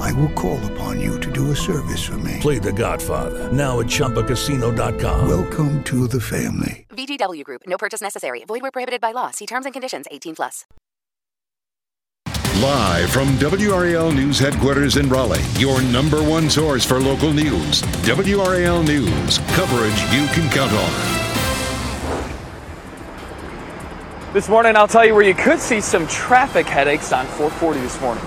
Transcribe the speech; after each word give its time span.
I 0.00 0.12
will 0.12 0.30
call 0.30 0.58
upon 0.72 1.00
you 1.00 1.18
to 1.20 1.30
do 1.30 1.50
a 1.50 1.56
service 1.56 2.02
for 2.02 2.18
me. 2.18 2.38
Play 2.40 2.58
The 2.58 2.72
Godfather 2.72 3.52
now 3.52 3.80
at 3.80 3.86
ChumbaCasino.com. 3.86 5.28
Welcome 5.28 5.82
to 5.84 6.06
the 6.06 6.20
family. 6.20 6.86
VGW 6.90 7.44
Group. 7.44 7.62
No 7.66 7.78
purchase 7.78 8.00
necessary. 8.00 8.44
Void 8.44 8.62
where 8.62 8.70
prohibited 8.70 9.00
by 9.00 9.12
law. 9.12 9.30
See 9.30 9.46
terms 9.46 9.66
and 9.66 9.72
conditions. 9.72 10.06
18 10.10 10.36
plus. 10.36 10.64
Live 12.60 13.10
from 13.10 13.28
WRAL 13.38 14.14
News 14.14 14.38
headquarters 14.38 14.96
in 14.96 15.08
Raleigh, 15.08 15.42
your 15.58 15.82
number 15.82 16.22
one 16.22 16.48
source 16.48 16.84
for 16.84 17.00
local 17.00 17.32
news. 17.32 17.82
WRAL 18.04 18.86
News. 18.86 19.38
Coverage 19.56 20.00
you 20.12 20.28
can 20.28 20.48
count 20.50 20.72
on. 20.72 21.22
This 24.32 24.48
morning, 24.48 24.76
I'll 24.76 24.86
tell 24.86 25.04
you 25.04 25.14
where 25.14 25.24
you 25.24 25.34
could 25.34 25.58
see 25.58 25.80
some 25.80 26.06
traffic 26.06 26.66
headaches 26.66 27.12
on 27.12 27.26
440 27.26 27.80
this 27.80 28.00
morning. 28.00 28.24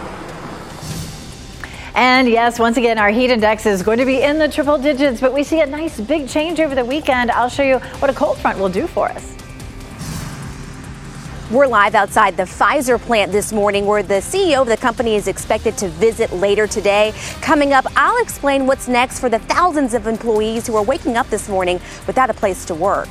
And 1.95 2.27
yes, 2.27 2.59
once 2.59 2.75
again, 2.75 2.97
our 2.97 3.09
heat 3.09 3.29
index 3.29 3.65
is 3.65 3.81
going 3.81 3.99
to 3.99 4.05
be 4.05 4.21
in 4.21 4.37
the 4.37 4.49
triple 4.49 4.77
digits, 4.77 5.21
but 5.21 5.31
we 5.31 5.45
see 5.45 5.61
a 5.61 5.65
nice 5.65 5.97
big 5.97 6.27
change 6.27 6.59
over 6.59 6.75
the 6.75 6.83
weekend. 6.83 7.31
I'll 7.31 7.47
show 7.47 7.63
you 7.63 7.77
what 7.99 8.11
a 8.11 8.13
cold 8.13 8.37
front 8.37 8.59
will 8.59 8.67
do 8.67 8.85
for 8.85 9.07
us. 9.07 9.33
We're 11.49 11.67
live 11.67 11.95
outside 11.95 12.35
the 12.35 12.43
Pfizer 12.43 12.99
plant 12.99 13.31
this 13.31 13.53
morning 13.53 13.85
where 13.85 14.03
the 14.03 14.15
CEO 14.15 14.61
of 14.61 14.67
the 14.67 14.75
company 14.75 15.15
is 15.15 15.29
expected 15.29 15.77
to 15.77 15.87
visit 15.87 16.33
later 16.33 16.67
today. 16.67 17.13
Coming 17.39 17.71
up, 17.71 17.85
I'll 17.95 18.21
explain 18.21 18.65
what's 18.65 18.89
next 18.89 19.19
for 19.19 19.29
the 19.29 19.39
thousands 19.39 19.93
of 19.93 20.05
employees 20.05 20.67
who 20.67 20.75
are 20.75 20.83
waking 20.83 21.15
up 21.15 21.29
this 21.29 21.47
morning 21.47 21.79
without 22.07 22.29
a 22.29 22.33
place 22.33 22.65
to 22.65 22.75
work. 22.75 23.07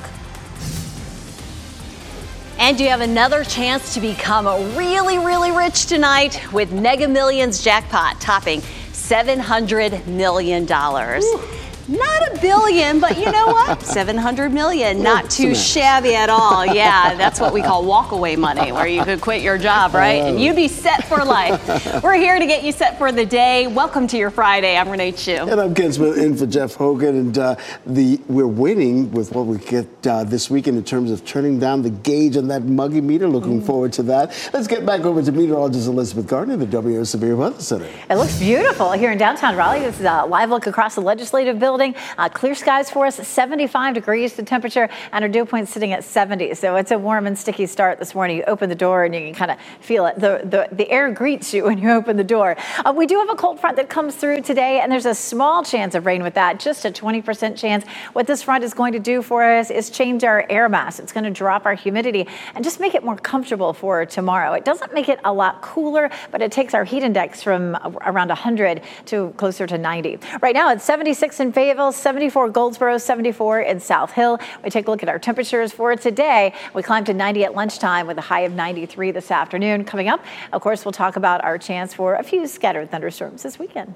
And 2.58 2.80
you 2.80 2.88
have 2.88 3.00
another 3.00 3.44
chance 3.44 3.94
to 3.94 4.00
become 4.00 4.47
really, 4.77 5.19
really 5.19 5.50
rich 5.50 5.86
tonight 5.86 6.41
with 6.52 6.72
Mega 6.72 7.08
Millions 7.08 7.62
jackpot 7.62 8.20
topping 8.20 8.60
$700 8.92 10.06
million. 10.06 10.62
Ooh. 10.64 11.41
Not 11.86 12.34
a 12.34 12.40
billion, 12.40 12.98
but 12.98 13.18
you 13.18 13.30
know 13.30 13.48
what? 13.48 13.82
700 13.82 14.50
million. 14.50 15.02
Not 15.02 15.28
too 15.28 15.54
shabby 15.54 16.14
at 16.14 16.30
all. 16.30 16.64
Yeah, 16.74 17.14
that's 17.14 17.38
what 17.41 17.52
we 17.52 17.62
call 17.62 17.84
walkaway 17.84 18.36
money, 18.36 18.72
where 18.72 18.86
you 18.86 19.04
could 19.04 19.20
quit 19.20 19.42
your 19.42 19.58
job, 19.58 19.94
right? 19.94 20.22
And 20.22 20.41
you'd 20.41 20.56
be 20.56 20.66
set 20.66 21.06
for 21.06 21.24
life. 21.24 22.02
We're 22.02 22.14
here 22.14 22.38
to 22.38 22.46
get 22.46 22.64
you 22.64 22.72
set 22.72 22.98
for 22.98 23.12
the 23.12 23.24
day. 23.24 23.66
Welcome 23.66 24.06
to 24.08 24.16
your 24.16 24.30
Friday. 24.30 24.76
I'm 24.76 24.88
Renee 24.88 25.12
Chun. 25.12 25.48
And 25.48 25.60
I'm 25.60 25.74
Ken 25.74 25.92
Smith 25.92 26.16
in 26.18 26.36
for 26.36 26.46
Jeff 26.46 26.74
Hogan. 26.74 27.16
And 27.16 27.38
uh, 27.38 27.56
the 27.86 28.19
we're 28.28 28.46
waiting 28.46 29.12
with 29.12 29.32
what 29.32 29.46
we 29.46 29.58
get 29.58 30.06
uh, 30.06 30.24
this 30.24 30.50
weekend 30.50 30.78
in 30.78 30.84
terms 30.84 31.10
of 31.10 31.24
turning 31.24 31.58
down 31.60 31.82
the 31.82 31.91
gauge 31.91 32.36
on 32.36 32.48
that 32.48 32.64
muggy 32.64 33.00
meter. 33.00 33.28
Looking 33.28 33.60
mm. 33.60 33.66
forward 33.66 33.92
to 33.94 34.02
that. 34.04 34.50
Let's 34.52 34.66
get 34.66 34.84
back 34.86 35.02
over 35.02 35.22
to 35.22 35.32
meteorologist 35.32 35.86
Elizabeth 35.86 36.26
Gardner, 36.26 36.56
the 36.56 36.66
WO 36.66 37.04
Severe 37.04 37.36
Weather 37.36 37.60
Center. 37.60 37.88
It 38.10 38.16
looks 38.16 38.38
beautiful 38.38 38.92
here 38.92 39.12
in 39.12 39.19
downtown 39.19 39.54
Raleigh. 39.54 39.80
This 39.80 40.00
is 40.00 40.06
a 40.06 40.24
live 40.24 40.50
look 40.50 40.66
across 40.66 40.94
the 40.94 41.02
legislative 41.02 41.58
building 41.58 41.73
building. 41.75 41.97
Uh, 42.19 42.28
clear 42.28 42.55
skies 42.55 42.89
for 42.89 43.05
us, 43.05 43.17
75 43.17 43.94
degrees 43.94 44.34
the 44.34 44.44
temperature, 44.44 44.89
and 45.11 45.25
our 45.25 45.28
dew 45.28 45.44
point 45.44 45.69
sitting 45.69 45.91
at 45.91 46.05
70. 46.05 46.55
So 46.55 46.77
it's 46.77 46.92
a 46.92 46.98
warm 46.98 47.27
and 47.27 47.36
sticky 47.36 47.66
start 47.66 47.98
this 47.98 48.14
morning. 48.14 48.36
You 48.36 48.44
open 48.44 48.69
the 48.69 48.77
door 48.77 49.03
and 49.03 49.12
you 49.12 49.22
can 49.22 49.34
kind 49.34 49.50
of 49.50 49.58
feel 49.81 50.06
it. 50.06 50.14
The, 50.14 50.42
the, 50.44 50.69
the 50.70 50.89
air 50.89 51.11
greets 51.11 51.53
you 51.53 51.64
when 51.64 51.78
you 51.78 51.91
open 51.91 52.16
the 52.16 52.22
door. 52.22 52.56
Uh, 52.84 52.92
we 52.97 53.06
do 53.06 53.19
have 53.19 53.28
a 53.28 53.34
cold 53.34 53.59
front 53.59 53.75
that 53.78 53.88
comes 53.88 54.15
through 54.15 54.43
today, 54.43 54.78
and 54.78 54.93
there's 54.93 55.04
a 55.04 55.16
small 55.16 55.65
chance 55.65 55.97
of 55.97 56.06
rain 56.06 56.22
with 56.22 56.34
that, 56.34 56.60
just 56.60 56.84
a 56.84 56.93
20% 56.93 57.56
chance. 57.56 57.84
What 58.12 58.28
this 58.28 58.44
front 58.44 58.62
is 58.62 58.72
going 58.72 58.93
to 58.93 59.00
do 59.00 59.21
for 59.21 59.43
us 59.43 59.72
is 59.72 59.91
change 59.91 60.22
our 60.22 60.47
air 60.48 60.69
mass. 60.69 61.00
It's 61.00 61.12
going 61.12 61.25
to 61.25 61.31
drop 61.31 61.66
our 61.66 61.75
humidity 61.75 62.28
and 62.54 62.62
just 62.62 62.78
make 62.78 62.94
it 62.94 63.03
more 63.03 63.16
comfortable 63.16 63.72
for 63.72 64.06
tomorrow. 64.06 64.53
It 64.53 64.65
doesn't 64.65 64.94
make 64.94 65.09
it 65.09 65.19
a 65.25 65.32
lot 65.32 65.60
cooler, 65.60 66.09
but 66.31 66.41
it 66.41 66.53
takes 66.53 66.72
our 66.72 66.84
heat 66.84 67.03
index 67.03 67.43
from 67.43 67.77
around 68.03 68.28
100 68.28 68.81
to 69.06 69.34
closer 69.38 69.66
to 69.66 69.77
90. 69.77 70.21
Right 70.41 70.54
now, 70.54 70.71
it's 70.71 70.84
76 70.84 71.41
in. 71.41 71.63
Fayetteville, 71.64 71.92
74 71.92 72.50
Goldsboro, 72.50 72.98
74 72.98 73.60
in 73.60 73.80
South 73.80 74.12
Hill. 74.12 74.38
We 74.62 74.69
take 74.69 74.86
a 74.86 74.91
look 74.91 75.02
at 75.02 75.08
our 75.08 75.19
temperatures 75.19 75.72
for 75.72 75.97
today. 75.97 76.52
We 76.75 76.82
climbed 76.82 77.06
to 77.06 77.14
90 77.14 77.42
at 77.44 77.54
lunchtime 77.54 78.06
with 78.06 78.19
a 78.19 78.20
high 78.20 78.41
of 78.41 78.52
93 78.52 79.12
this 79.12 79.30
afternoon. 79.30 79.86
Coming 79.86 80.10
up, 80.10 80.22
of 80.53 80.60
course, 80.60 80.84
we'll 80.84 80.92
talk 80.92 81.16
about 81.16 81.42
our 81.42 81.56
chance 81.56 81.94
for 81.94 82.16
a 82.16 82.22
few 82.22 82.47
scattered 82.47 82.91
thunderstorms 82.91 83.44
this 83.44 83.58
weekend. 83.58 83.94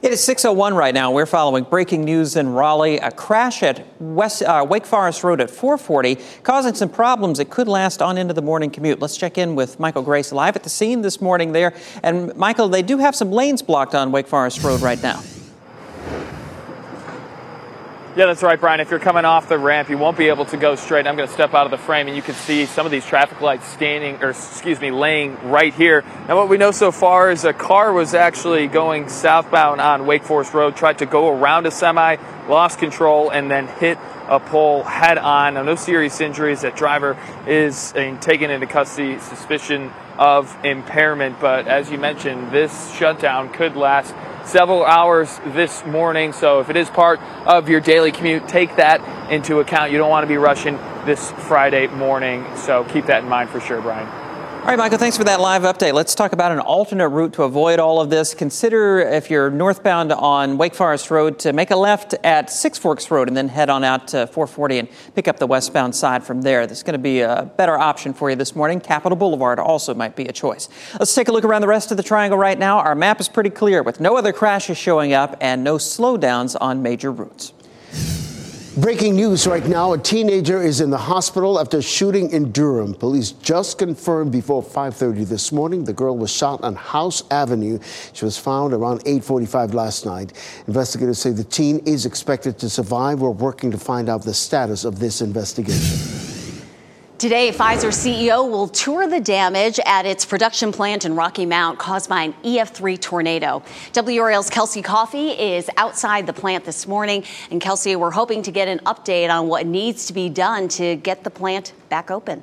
It 0.00 0.10
is 0.10 0.22
6:01 0.22 0.74
right 0.74 0.94
now. 0.94 1.10
We're 1.12 1.26
following 1.26 1.64
breaking 1.64 2.02
news 2.02 2.34
in 2.34 2.54
Raleigh. 2.54 2.96
A 2.96 3.10
crash 3.10 3.62
at 3.62 3.84
West 4.00 4.42
uh, 4.42 4.64
Wake 4.66 4.86
Forest 4.86 5.22
Road 5.22 5.42
at 5.42 5.50
440, 5.50 6.16
causing 6.42 6.72
some 6.72 6.88
problems. 6.88 7.38
It 7.40 7.50
could 7.50 7.68
last 7.68 8.00
on 8.00 8.16
into 8.16 8.32
the 8.32 8.40
morning 8.40 8.70
commute. 8.70 9.00
Let's 9.00 9.18
check 9.18 9.36
in 9.36 9.54
with 9.54 9.78
Michael 9.78 10.02
Grace 10.02 10.32
live 10.32 10.56
at 10.56 10.62
the 10.62 10.70
scene 10.70 11.02
this 11.02 11.20
morning 11.20 11.52
there. 11.52 11.74
And 12.02 12.34
Michael, 12.36 12.70
they 12.70 12.80
do 12.80 12.96
have 12.96 13.14
some 13.14 13.30
lanes 13.30 13.60
blocked 13.60 13.94
on 13.94 14.12
Wake 14.12 14.28
Forest 14.28 14.62
Road 14.64 14.80
right 14.80 15.00
now. 15.02 15.22
Yeah, 18.14 18.26
that's 18.26 18.42
right, 18.42 18.60
Brian. 18.60 18.80
If 18.80 18.90
you're 18.90 19.00
coming 19.00 19.24
off 19.24 19.48
the 19.48 19.56
ramp, 19.56 19.88
you 19.88 19.96
won't 19.96 20.18
be 20.18 20.28
able 20.28 20.44
to 20.44 20.58
go 20.58 20.74
straight. 20.74 21.06
I'm 21.06 21.16
going 21.16 21.26
to 21.26 21.32
step 21.32 21.54
out 21.54 21.64
of 21.64 21.70
the 21.70 21.78
frame, 21.78 22.08
and 22.08 22.14
you 22.14 22.20
can 22.20 22.34
see 22.34 22.66
some 22.66 22.84
of 22.84 22.92
these 22.92 23.06
traffic 23.06 23.40
lights 23.40 23.66
standing, 23.66 24.22
or 24.22 24.30
excuse 24.32 24.78
me, 24.82 24.90
laying 24.90 25.48
right 25.48 25.72
here. 25.72 26.04
And 26.28 26.36
what 26.36 26.50
we 26.50 26.58
know 26.58 26.72
so 26.72 26.92
far 26.92 27.30
is 27.30 27.46
a 27.46 27.54
car 27.54 27.90
was 27.90 28.12
actually 28.12 28.66
going 28.66 29.08
southbound 29.08 29.80
on 29.80 30.04
Wake 30.04 30.24
Forest 30.24 30.52
Road, 30.52 30.76
tried 30.76 30.98
to 30.98 31.06
go 31.06 31.30
around 31.30 31.64
a 31.64 31.70
semi, 31.70 32.16
lost 32.50 32.78
control, 32.78 33.30
and 33.30 33.50
then 33.50 33.66
hit 33.66 33.96
a 34.28 34.38
pole 34.38 34.82
head 34.82 35.16
on. 35.16 35.54
Now, 35.54 35.62
no 35.62 35.74
serious 35.74 36.20
injuries. 36.20 36.60
That 36.60 36.76
driver 36.76 37.16
is 37.46 37.92
taken 37.92 38.50
into 38.50 38.66
custody, 38.66 39.20
suspicion 39.20 39.90
of 40.18 40.54
impairment. 40.66 41.40
But 41.40 41.66
as 41.66 41.90
you 41.90 41.96
mentioned, 41.96 42.50
this 42.50 42.94
shutdown 42.94 43.50
could 43.54 43.74
last 43.74 44.14
several 44.44 44.84
hours 44.84 45.40
this 45.46 45.84
morning. 45.84 46.32
So 46.32 46.60
if 46.60 46.70
it 46.70 46.76
is 46.76 46.88
part 46.90 47.20
of 47.46 47.68
your 47.68 47.80
daily 47.80 48.12
commute, 48.12 48.48
take 48.48 48.76
that 48.76 49.00
into 49.30 49.60
account. 49.60 49.92
You 49.92 49.98
don't 49.98 50.10
want 50.10 50.24
to 50.24 50.28
be 50.28 50.36
rushing 50.36 50.76
this 51.04 51.30
Friday 51.32 51.86
morning. 51.88 52.44
So 52.56 52.84
keep 52.84 53.06
that 53.06 53.22
in 53.22 53.28
mind 53.28 53.50
for 53.50 53.60
sure, 53.60 53.80
Brian. 53.80 54.21
All 54.62 54.68
right, 54.68 54.78
Michael, 54.78 54.98
thanks 54.98 55.16
for 55.16 55.24
that 55.24 55.40
live 55.40 55.62
update. 55.62 55.92
Let's 55.92 56.14
talk 56.14 56.32
about 56.32 56.52
an 56.52 56.60
alternate 56.60 57.08
route 57.08 57.32
to 57.32 57.42
avoid 57.42 57.80
all 57.80 58.00
of 58.00 58.10
this. 58.10 58.32
Consider 58.32 59.00
if 59.00 59.28
you're 59.28 59.50
northbound 59.50 60.12
on 60.12 60.56
Wake 60.56 60.76
Forest 60.76 61.10
Road 61.10 61.40
to 61.40 61.52
make 61.52 61.72
a 61.72 61.76
left 61.76 62.14
at 62.22 62.48
Six 62.48 62.78
Forks 62.78 63.10
Road 63.10 63.26
and 63.26 63.36
then 63.36 63.48
head 63.48 63.68
on 63.68 63.82
out 63.82 64.06
to 64.08 64.28
440 64.28 64.78
and 64.78 64.88
pick 65.16 65.26
up 65.26 65.40
the 65.40 65.48
westbound 65.48 65.96
side 65.96 66.22
from 66.22 66.42
there. 66.42 66.68
That's 66.68 66.84
going 66.84 66.92
to 66.92 67.00
be 67.00 67.22
a 67.22 67.50
better 67.56 67.76
option 67.76 68.14
for 68.14 68.30
you 68.30 68.36
this 68.36 68.54
morning. 68.54 68.78
Capitol 68.78 69.16
Boulevard 69.16 69.58
also 69.58 69.94
might 69.94 70.14
be 70.14 70.26
a 70.26 70.32
choice. 70.32 70.68
Let's 70.96 71.12
take 71.12 71.26
a 71.26 71.32
look 71.32 71.44
around 71.44 71.62
the 71.62 71.68
rest 71.68 71.90
of 71.90 71.96
the 71.96 72.04
triangle 72.04 72.38
right 72.38 72.56
now. 72.56 72.78
Our 72.78 72.94
map 72.94 73.20
is 73.20 73.28
pretty 73.28 73.50
clear 73.50 73.82
with 73.82 73.98
no 73.98 74.16
other 74.16 74.32
crashes 74.32 74.78
showing 74.78 75.12
up 75.12 75.36
and 75.40 75.64
no 75.64 75.74
slowdowns 75.74 76.56
on 76.60 76.82
major 76.82 77.10
routes. 77.10 77.52
Breaking 78.78 79.16
news 79.16 79.46
right 79.46 79.66
now. 79.66 79.92
A 79.92 79.98
teenager 79.98 80.62
is 80.62 80.80
in 80.80 80.88
the 80.88 80.96
hospital 80.96 81.60
after 81.60 81.82
shooting 81.82 82.30
in 82.30 82.52
Durham. 82.52 82.94
Police 82.94 83.32
just 83.32 83.76
confirmed 83.76 84.32
before 84.32 84.62
5:30 84.62 85.24
this 85.24 85.52
morning 85.52 85.84
the 85.84 85.92
girl 85.92 86.16
was 86.16 86.30
shot 86.30 86.64
on 86.64 86.76
House 86.76 87.22
Avenue. 87.30 87.78
She 88.14 88.24
was 88.24 88.38
found 88.38 88.72
around 88.72 89.02
8:45 89.04 89.74
last 89.74 90.06
night. 90.06 90.32
Investigators 90.66 91.18
say 91.18 91.32
the 91.32 91.44
teen 91.44 91.80
is 91.80 92.06
expected 92.06 92.58
to 92.60 92.70
survive. 92.70 93.20
We're 93.20 93.28
working 93.28 93.70
to 93.72 93.78
find 93.78 94.08
out 94.08 94.22
the 94.22 94.32
status 94.32 94.86
of 94.86 94.98
this 95.00 95.20
investigation. 95.20 96.31
Today, 97.22 97.52
Pfizer 97.52 97.92
CEO 97.92 98.50
will 98.50 98.66
tour 98.66 99.06
the 99.06 99.20
damage 99.20 99.78
at 99.86 100.06
its 100.06 100.24
production 100.24 100.72
plant 100.72 101.04
in 101.04 101.14
Rocky 101.14 101.46
Mount 101.46 101.78
caused 101.78 102.08
by 102.08 102.22
an 102.24 102.32
EF3 102.42 103.00
tornado. 103.00 103.62
WRAL's 103.92 104.50
Kelsey 104.50 104.82
Coffey 104.82 105.28
is 105.28 105.70
outside 105.76 106.26
the 106.26 106.32
plant 106.32 106.64
this 106.64 106.84
morning. 106.88 107.22
And 107.52 107.60
Kelsey, 107.60 107.94
we're 107.94 108.10
hoping 108.10 108.42
to 108.42 108.50
get 108.50 108.66
an 108.66 108.80
update 108.80 109.30
on 109.30 109.46
what 109.46 109.66
needs 109.66 110.06
to 110.06 110.12
be 110.12 110.30
done 110.30 110.66
to 110.70 110.96
get 110.96 111.22
the 111.22 111.30
plant 111.30 111.74
back 111.88 112.10
open. 112.10 112.42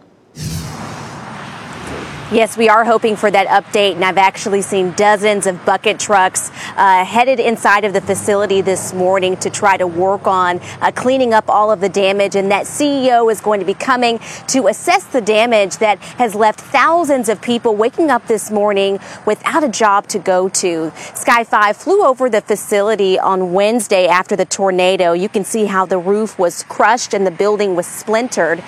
Yes, 2.32 2.56
we 2.56 2.70
are 2.70 2.86
hoping 2.86 3.16
for 3.16 3.32
that 3.32 3.48
update, 3.48 3.96
and 3.96 4.06
I've 4.06 4.20
actually 4.20 4.62
seen 4.62 4.92
dozens 4.92 5.48
of 5.48 5.66
bucket 5.66 6.00
trucks 6.00 6.52
uh, 6.78 7.04
headed 7.04 7.40
inside 7.40 7.86
of 7.86 7.94
the 7.94 8.02
facility 8.02 8.62
this 8.62 8.94
morning 8.94 9.36
to 9.38 9.50
try 9.50 9.78
to 9.78 9.88
work 9.88 10.28
on 10.28 10.60
uh, 10.80 10.92
cleaning 10.92 11.34
up 11.34 11.50
all 11.50 11.72
of 11.72 11.80
the 11.82 11.90
damage. 11.90 12.36
And 12.36 12.52
that 12.52 12.68
CEO 12.68 13.32
is 13.32 13.42
going 13.42 13.60
to 13.62 13.66
be 13.66 13.74
coming 13.74 14.20
to 14.50 14.68
assess 14.68 15.06
the 15.06 15.22
damage 15.22 15.78
that 15.78 15.98
has 16.20 16.36
left 16.36 16.62
thousands 16.62 17.30
of 17.30 17.42
people 17.42 17.76
waking 17.76 18.12
up 18.12 18.28
this 18.28 18.52
morning 18.52 19.00
without 19.26 19.64
a 19.64 19.70
job 19.70 20.06
to 20.10 20.20
go 20.20 20.50
to. 20.50 20.92
Sky 21.16 21.44
5 21.44 21.78
flew 21.78 22.04
over 22.04 22.30
the 22.30 22.42
facility 22.42 23.18
on 23.18 23.54
Wednesday 23.54 24.06
after 24.06 24.36
the 24.36 24.46
tornado. 24.46 25.14
You 25.14 25.30
can 25.30 25.44
see 25.44 25.66
how 25.66 25.88
the 25.88 25.98
roof 25.98 26.38
was 26.38 26.62
crushed 26.62 27.16
and 27.16 27.26
the 27.26 27.32
building 27.32 27.76
was 27.76 27.88
splintered. 27.88 28.64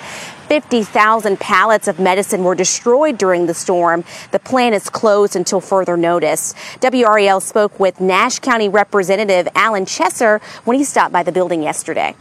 50,000 0.48 1.38
pallets 1.38 1.88
of 1.88 1.98
medicine 1.98 2.44
were 2.44 2.54
destroyed 2.54 3.18
during 3.18 3.46
the 3.46 3.54
storm. 3.54 4.04
The 4.30 4.38
plant 4.38 4.74
is 4.74 4.90
closed 4.90 5.36
until 5.36 5.60
further 5.60 5.96
notice. 5.96 6.54
WRAL 6.80 7.40
spoke 7.40 7.78
with 7.80 8.00
Nash 8.00 8.38
County 8.38 8.68
Representative 8.68 9.48
Allen 9.54 9.84
Chesser 9.84 10.42
when 10.64 10.76
he 10.76 10.84
stopped 10.84 11.12
by 11.12 11.22
the 11.22 11.32
building 11.32 11.62
yesterday. 11.62 12.14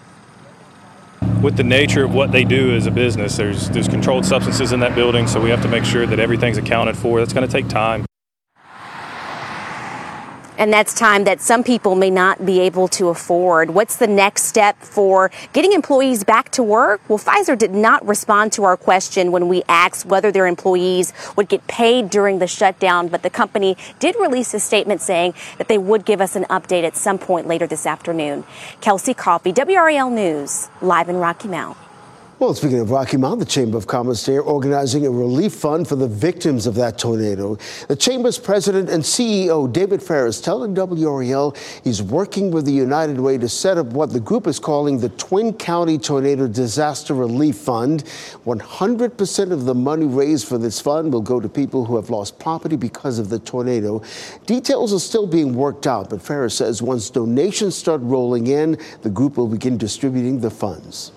With 1.41 1.57
the 1.57 1.63
nature 1.63 2.03
of 2.03 2.13
what 2.13 2.31
they 2.31 2.43
do 2.43 2.75
as 2.75 2.85
a 2.85 2.91
business, 2.91 3.37
there's 3.37 3.69
there's 3.69 3.87
controlled 3.87 4.25
substances 4.25 4.73
in 4.73 4.79
that 4.81 4.95
building, 4.95 5.25
so 5.27 5.41
we 5.41 5.49
have 5.49 5.61
to 5.63 5.67
make 5.67 5.85
sure 5.85 6.05
that 6.05 6.19
everything's 6.19 6.57
accounted 6.57 6.95
for. 6.95 7.19
That's 7.19 7.33
going 7.33 7.47
to 7.47 7.51
take 7.51 7.67
time. 7.67 8.05
And 10.61 10.71
that's 10.71 10.93
time 10.93 11.23
that 11.23 11.41
some 11.41 11.63
people 11.63 11.95
may 11.95 12.11
not 12.11 12.45
be 12.45 12.59
able 12.59 12.87
to 12.87 13.09
afford. 13.09 13.71
What's 13.71 13.95
the 13.95 14.05
next 14.05 14.43
step 14.43 14.77
for 14.77 15.31
getting 15.53 15.71
employees 15.71 16.23
back 16.23 16.51
to 16.51 16.61
work? 16.61 17.01
Well, 17.09 17.17
Pfizer 17.17 17.57
did 17.57 17.71
not 17.71 18.05
respond 18.05 18.53
to 18.53 18.63
our 18.65 18.77
question 18.77 19.31
when 19.31 19.47
we 19.47 19.63
asked 19.67 20.05
whether 20.05 20.31
their 20.31 20.45
employees 20.45 21.13
would 21.35 21.49
get 21.49 21.65
paid 21.65 22.11
during 22.11 22.37
the 22.37 22.45
shutdown, 22.45 23.07
but 23.07 23.23
the 23.23 23.29
company 23.31 23.75
did 23.97 24.15
release 24.17 24.53
a 24.53 24.59
statement 24.59 25.01
saying 25.01 25.33
that 25.57 25.67
they 25.67 25.79
would 25.79 26.05
give 26.05 26.21
us 26.21 26.35
an 26.35 26.43
update 26.43 26.83
at 26.83 26.95
some 26.95 27.17
point 27.17 27.47
later 27.47 27.65
this 27.65 27.87
afternoon. 27.87 28.43
Kelsey 28.81 29.15
Coffey, 29.15 29.51
WRAL 29.51 30.11
News, 30.11 30.69
live 30.79 31.09
in 31.09 31.15
Rocky 31.15 31.47
Mount. 31.47 31.75
Well, 32.41 32.55
speaking 32.55 32.79
of 32.79 32.89
Rocky 32.89 33.17
Mount, 33.17 33.39
the 33.39 33.45
Chamber 33.45 33.77
of 33.77 33.85
Commerce 33.85 34.25
there 34.25 34.41
organizing 34.41 35.05
a 35.05 35.11
relief 35.11 35.53
fund 35.53 35.87
for 35.87 35.95
the 35.95 36.07
victims 36.07 36.65
of 36.65 36.73
that 36.73 36.97
tornado. 36.97 37.55
The 37.87 37.95
Chamber's 37.95 38.39
president 38.39 38.89
and 38.89 39.03
CEO, 39.03 39.71
David 39.71 40.01
Farris, 40.01 40.41
telling 40.41 40.73
WRAL 40.73 41.55
he's 41.83 42.01
working 42.01 42.49
with 42.49 42.65
the 42.65 42.71
United 42.71 43.19
Way 43.19 43.37
to 43.37 43.47
set 43.47 43.77
up 43.77 43.85
what 43.93 44.11
the 44.11 44.19
group 44.19 44.47
is 44.47 44.57
calling 44.57 44.97
the 44.97 45.09
Twin 45.09 45.53
County 45.53 45.99
Tornado 45.99 46.47
Disaster 46.47 47.13
Relief 47.13 47.57
Fund. 47.57 48.05
100% 48.43 49.51
of 49.51 49.65
the 49.65 49.75
money 49.75 50.07
raised 50.07 50.47
for 50.47 50.57
this 50.57 50.81
fund 50.81 51.13
will 51.13 51.21
go 51.21 51.39
to 51.39 51.47
people 51.47 51.85
who 51.85 51.95
have 51.95 52.09
lost 52.09 52.39
property 52.39 52.75
because 52.75 53.19
of 53.19 53.29
the 53.29 53.37
tornado. 53.37 54.01
Details 54.47 54.91
are 54.95 54.99
still 54.99 55.27
being 55.27 55.53
worked 55.53 55.85
out, 55.85 56.09
but 56.09 56.23
Farris 56.23 56.55
says 56.55 56.81
once 56.81 57.11
donations 57.11 57.75
start 57.75 58.01
rolling 58.01 58.47
in, 58.47 58.79
the 59.03 59.11
group 59.11 59.37
will 59.37 59.47
begin 59.47 59.77
distributing 59.77 60.39
the 60.39 60.49
funds. 60.49 61.11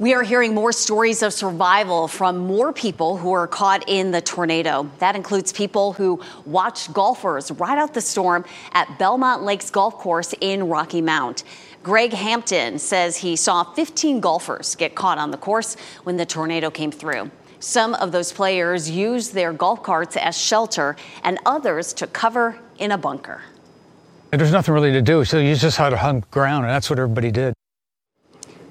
We 0.00 0.14
are 0.14 0.22
hearing 0.22 0.54
more 0.54 0.72
stories 0.72 1.22
of 1.22 1.34
survival 1.34 2.08
from 2.08 2.38
more 2.38 2.72
people 2.72 3.18
who 3.18 3.32
are 3.32 3.46
caught 3.46 3.86
in 3.86 4.12
the 4.12 4.22
tornado. 4.22 4.90
That 4.98 5.14
includes 5.14 5.52
people 5.52 5.92
who 5.92 6.22
watched 6.46 6.94
golfers 6.94 7.50
ride 7.50 7.76
out 7.76 7.92
the 7.92 8.00
storm 8.00 8.46
at 8.72 8.98
Belmont 8.98 9.42
Lakes 9.42 9.68
Golf 9.68 9.98
Course 9.98 10.34
in 10.40 10.68
Rocky 10.68 11.02
Mount. 11.02 11.44
Greg 11.82 12.14
Hampton 12.14 12.78
says 12.78 13.18
he 13.18 13.36
saw 13.36 13.62
15 13.62 14.20
golfers 14.20 14.74
get 14.74 14.94
caught 14.94 15.18
on 15.18 15.32
the 15.32 15.36
course 15.36 15.76
when 16.04 16.16
the 16.16 16.24
tornado 16.24 16.70
came 16.70 16.90
through. 16.90 17.30
Some 17.58 17.92
of 17.96 18.10
those 18.10 18.32
players 18.32 18.88
used 18.88 19.34
their 19.34 19.52
golf 19.52 19.82
carts 19.82 20.16
as 20.16 20.34
shelter, 20.34 20.96
and 21.24 21.38
others 21.44 21.92
took 21.92 22.14
cover 22.14 22.58
in 22.78 22.90
a 22.90 22.96
bunker. 22.96 23.42
There's 24.30 24.50
nothing 24.50 24.72
really 24.72 24.92
to 24.92 25.02
do, 25.02 25.26
so 25.26 25.38
you 25.38 25.54
just 25.56 25.76
had 25.76 25.90
to 25.90 25.98
hunt 25.98 26.30
ground, 26.30 26.64
and 26.64 26.72
that's 26.72 26.88
what 26.88 26.98
everybody 26.98 27.30
did. 27.30 27.52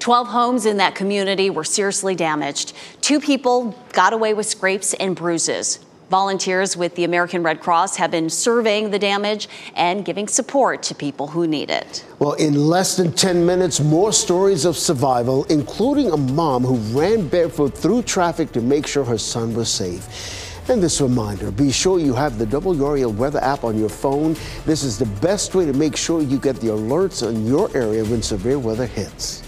12 0.00 0.28
homes 0.28 0.66
in 0.66 0.78
that 0.78 0.94
community 0.94 1.50
were 1.50 1.62
seriously 1.62 2.14
damaged. 2.14 2.72
Two 3.02 3.20
people 3.20 3.76
got 3.92 4.12
away 4.12 4.34
with 4.34 4.46
scrapes 4.46 4.94
and 4.94 5.14
bruises. 5.14 5.78
Volunteers 6.10 6.76
with 6.76 6.96
the 6.96 7.04
American 7.04 7.42
Red 7.44 7.60
Cross 7.60 7.96
have 7.96 8.10
been 8.10 8.28
surveying 8.28 8.90
the 8.90 8.98
damage 8.98 9.48
and 9.76 10.04
giving 10.04 10.26
support 10.26 10.82
to 10.84 10.94
people 10.94 11.28
who 11.28 11.46
need 11.46 11.70
it. 11.70 12.04
Well, 12.18 12.32
in 12.32 12.54
less 12.54 12.96
than 12.96 13.12
10 13.12 13.46
minutes, 13.46 13.78
more 13.78 14.12
stories 14.12 14.64
of 14.64 14.76
survival, 14.76 15.44
including 15.44 16.10
a 16.10 16.16
mom 16.16 16.64
who 16.64 16.76
ran 16.98 17.28
barefoot 17.28 17.78
through 17.78 18.02
traffic 18.02 18.50
to 18.52 18.60
make 18.60 18.88
sure 18.88 19.04
her 19.04 19.18
son 19.18 19.54
was 19.54 19.70
safe. 19.70 20.48
And 20.68 20.82
this 20.82 21.00
reminder 21.00 21.50
be 21.50 21.70
sure 21.70 21.98
you 21.98 22.14
have 22.14 22.38
the 22.38 22.46
WRAL 22.46 23.14
weather 23.14 23.40
app 23.40 23.64
on 23.64 23.78
your 23.78 23.88
phone. 23.88 24.34
This 24.64 24.82
is 24.82 24.98
the 24.98 25.06
best 25.20 25.54
way 25.54 25.64
to 25.64 25.72
make 25.72 25.96
sure 25.96 26.22
you 26.22 26.38
get 26.38 26.56
the 26.56 26.68
alerts 26.68 27.26
on 27.26 27.46
your 27.46 27.70
area 27.76 28.04
when 28.04 28.22
severe 28.22 28.58
weather 28.58 28.86
hits. 28.86 29.44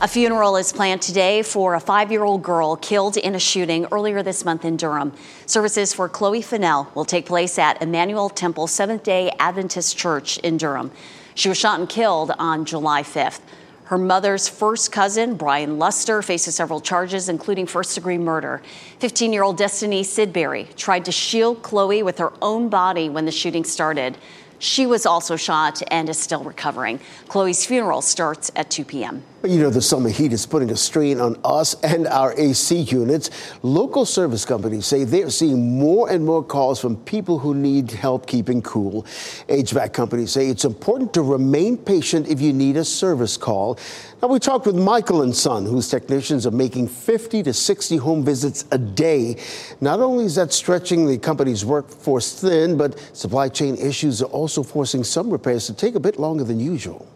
A 0.00 0.06
funeral 0.06 0.54
is 0.54 0.72
planned 0.72 1.02
today 1.02 1.42
for 1.42 1.74
a 1.74 1.80
five 1.80 2.12
year 2.12 2.22
old 2.22 2.40
girl 2.40 2.76
killed 2.76 3.16
in 3.16 3.34
a 3.34 3.40
shooting 3.40 3.84
earlier 3.90 4.22
this 4.22 4.44
month 4.44 4.64
in 4.64 4.76
Durham. 4.76 5.12
Services 5.44 5.92
for 5.92 6.08
Chloe 6.08 6.40
Fennell 6.40 6.88
will 6.94 7.04
take 7.04 7.26
place 7.26 7.58
at 7.58 7.82
Emmanuel 7.82 8.28
Temple 8.28 8.68
Seventh 8.68 9.02
day 9.02 9.32
Adventist 9.40 9.98
Church 9.98 10.38
in 10.38 10.56
Durham. 10.56 10.92
She 11.34 11.48
was 11.48 11.58
shot 11.58 11.80
and 11.80 11.88
killed 11.88 12.30
on 12.38 12.64
July 12.64 13.02
5th. 13.02 13.40
Her 13.86 13.98
mother's 13.98 14.48
first 14.48 14.92
cousin, 14.92 15.34
Brian 15.34 15.80
Luster, 15.80 16.22
faces 16.22 16.54
several 16.54 16.80
charges, 16.80 17.28
including 17.28 17.66
first 17.66 17.96
degree 17.96 18.18
murder. 18.18 18.62
15 19.00 19.32
year 19.32 19.42
old 19.42 19.56
Destiny 19.56 20.04
Sidbury 20.04 20.72
tried 20.76 21.06
to 21.06 21.12
shield 21.12 21.64
Chloe 21.64 22.04
with 22.04 22.18
her 22.18 22.32
own 22.40 22.68
body 22.68 23.08
when 23.08 23.24
the 23.24 23.32
shooting 23.32 23.64
started. 23.64 24.16
She 24.60 24.86
was 24.86 25.06
also 25.06 25.36
shot 25.36 25.82
and 25.90 26.08
is 26.08 26.18
still 26.18 26.42
recovering. 26.42 27.00
Chloe's 27.28 27.64
funeral 27.64 28.02
starts 28.02 28.50
at 28.56 28.70
2 28.70 28.84
p.m. 28.84 29.22
You 29.44 29.60
know, 29.60 29.70
the 29.70 29.80
summer 29.80 30.08
heat 30.08 30.32
is 30.32 30.46
putting 30.46 30.68
a 30.72 30.76
strain 30.76 31.20
on 31.20 31.38
us 31.44 31.80
and 31.84 32.08
our 32.08 32.34
AC 32.36 32.76
units. 32.76 33.30
Local 33.62 34.04
service 34.04 34.44
companies 34.44 34.84
say 34.84 35.04
they're 35.04 35.30
seeing 35.30 35.78
more 35.78 36.10
and 36.10 36.26
more 36.26 36.42
calls 36.42 36.80
from 36.80 36.96
people 36.96 37.38
who 37.38 37.54
need 37.54 37.92
help 37.92 38.26
keeping 38.26 38.60
cool. 38.62 39.04
HVAC 39.48 39.92
companies 39.92 40.32
say 40.32 40.48
it's 40.48 40.64
important 40.64 41.14
to 41.14 41.22
remain 41.22 41.76
patient 41.76 42.26
if 42.26 42.40
you 42.40 42.52
need 42.52 42.76
a 42.76 42.84
service 42.84 43.36
call. 43.36 43.78
Now, 44.20 44.26
we 44.26 44.40
talked 44.40 44.66
with 44.66 44.74
Michael 44.74 45.22
and 45.22 45.34
Son, 45.34 45.64
whose 45.64 45.88
technicians 45.88 46.44
are 46.44 46.50
making 46.50 46.88
50 46.88 47.44
to 47.44 47.54
60 47.54 47.96
home 47.98 48.24
visits 48.24 48.64
a 48.72 48.78
day. 48.78 49.36
Not 49.80 50.00
only 50.00 50.24
is 50.24 50.34
that 50.34 50.52
stretching 50.52 51.06
the 51.06 51.16
company's 51.16 51.64
workforce 51.64 52.40
thin, 52.40 52.76
but 52.76 52.98
supply 53.16 53.50
chain 53.50 53.76
issues 53.76 54.20
are 54.20 54.30
also 54.30 54.64
forcing 54.64 55.04
some 55.04 55.30
repairs 55.30 55.66
to 55.68 55.74
take 55.74 55.94
a 55.94 56.00
bit 56.00 56.18
longer 56.18 56.42
than 56.42 56.58
usual. 56.58 57.06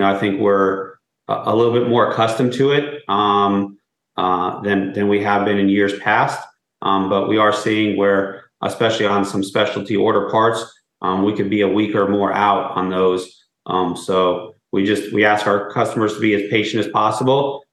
I 0.00 0.16
think 0.16 0.40
we're 0.40 0.97
a 1.28 1.54
little 1.54 1.72
bit 1.72 1.88
more 1.88 2.10
accustomed 2.10 2.52
to 2.54 2.72
it 2.72 3.02
um, 3.08 3.78
uh, 4.16 4.60
than 4.62 4.92
than 4.92 5.08
we 5.08 5.22
have 5.22 5.44
been 5.44 5.58
in 5.58 5.68
years 5.68 5.98
past. 5.98 6.46
Um, 6.82 7.08
but 7.08 7.28
we 7.28 7.38
are 7.38 7.52
seeing 7.52 7.96
where, 7.96 8.50
especially 8.62 9.06
on 9.06 9.24
some 9.24 9.42
specialty 9.42 9.96
order 9.96 10.30
parts, 10.30 10.64
um, 11.02 11.24
we 11.24 11.34
could 11.34 11.50
be 11.50 11.60
a 11.62 11.68
week 11.68 11.94
or 11.94 12.08
more 12.08 12.32
out 12.32 12.72
on 12.72 12.88
those. 12.88 13.44
Um, 13.66 13.96
so 13.96 14.54
we 14.72 14.84
just 14.84 15.12
we 15.12 15.24
ask 15.24 15.46
our 15.46 15.70
customers 15.70 16.14
to 16.14 16.20
be 16.20 16.34
as 16.34 16.50
patient 16.50 16.84
as 16.84 16.90
possible. 16.90 17.64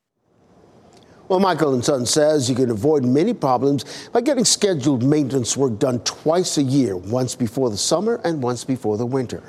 Well, 1.27 1.39
Michael 1.39 1.73
and 1.73 1.83
Son 1.83 2.05
says 2.05 2.49
you 2.49 2.55
can 2.55 2.69
avoid 2.69 3.03
many 3.03 3.33
problems 3.33 4.09
by 4.09 4.21
getting 4.21 4.45
scheduled 4.45 5.01
maintenance 5.01 5.57
work 5.57 5.79
done 5.79 5.99
twice 6.01 6.59
a 6.59 6.61
year, 6.61 6.97
once 6.97 7.33
before 7.33 7.71
the 7.71 7.77
summer 7.77 8.21
and 8.23 8.43
once 8.43 8.63
before 8.63 8.95
the 8.97 9.07
winter. 9.07 9.41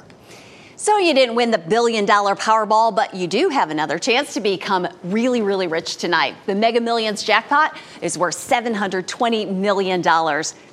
So 0.79 0.99
you 0.99 1.15
didn't 1.15 1.37
win 1.37 1.51
the 1.51 1.57
billion 1.59 2.05
dollar 2.05 2.37
Powerball, 2.37 2.95
but 2.95 3.15
you 3.15 3.27
do 3.27 3.49
have 3.49 3.71
another 3.71 3.99
chance 3.99 4.35
to 4.35 4.41
become 4.41 4.87
really, 5.05 5.41
really 5.41 5.67
rich 5.67 5.97
tonight. 5.97 6.35
The 6.45 6.55
Mega 6.55 6.83
Millions 6.83 7.23
jackpot 7.23 7.75
is 8.03 8.19
worth 8.19 8.37
$720 8.37 9.51
million. 9.55 10.03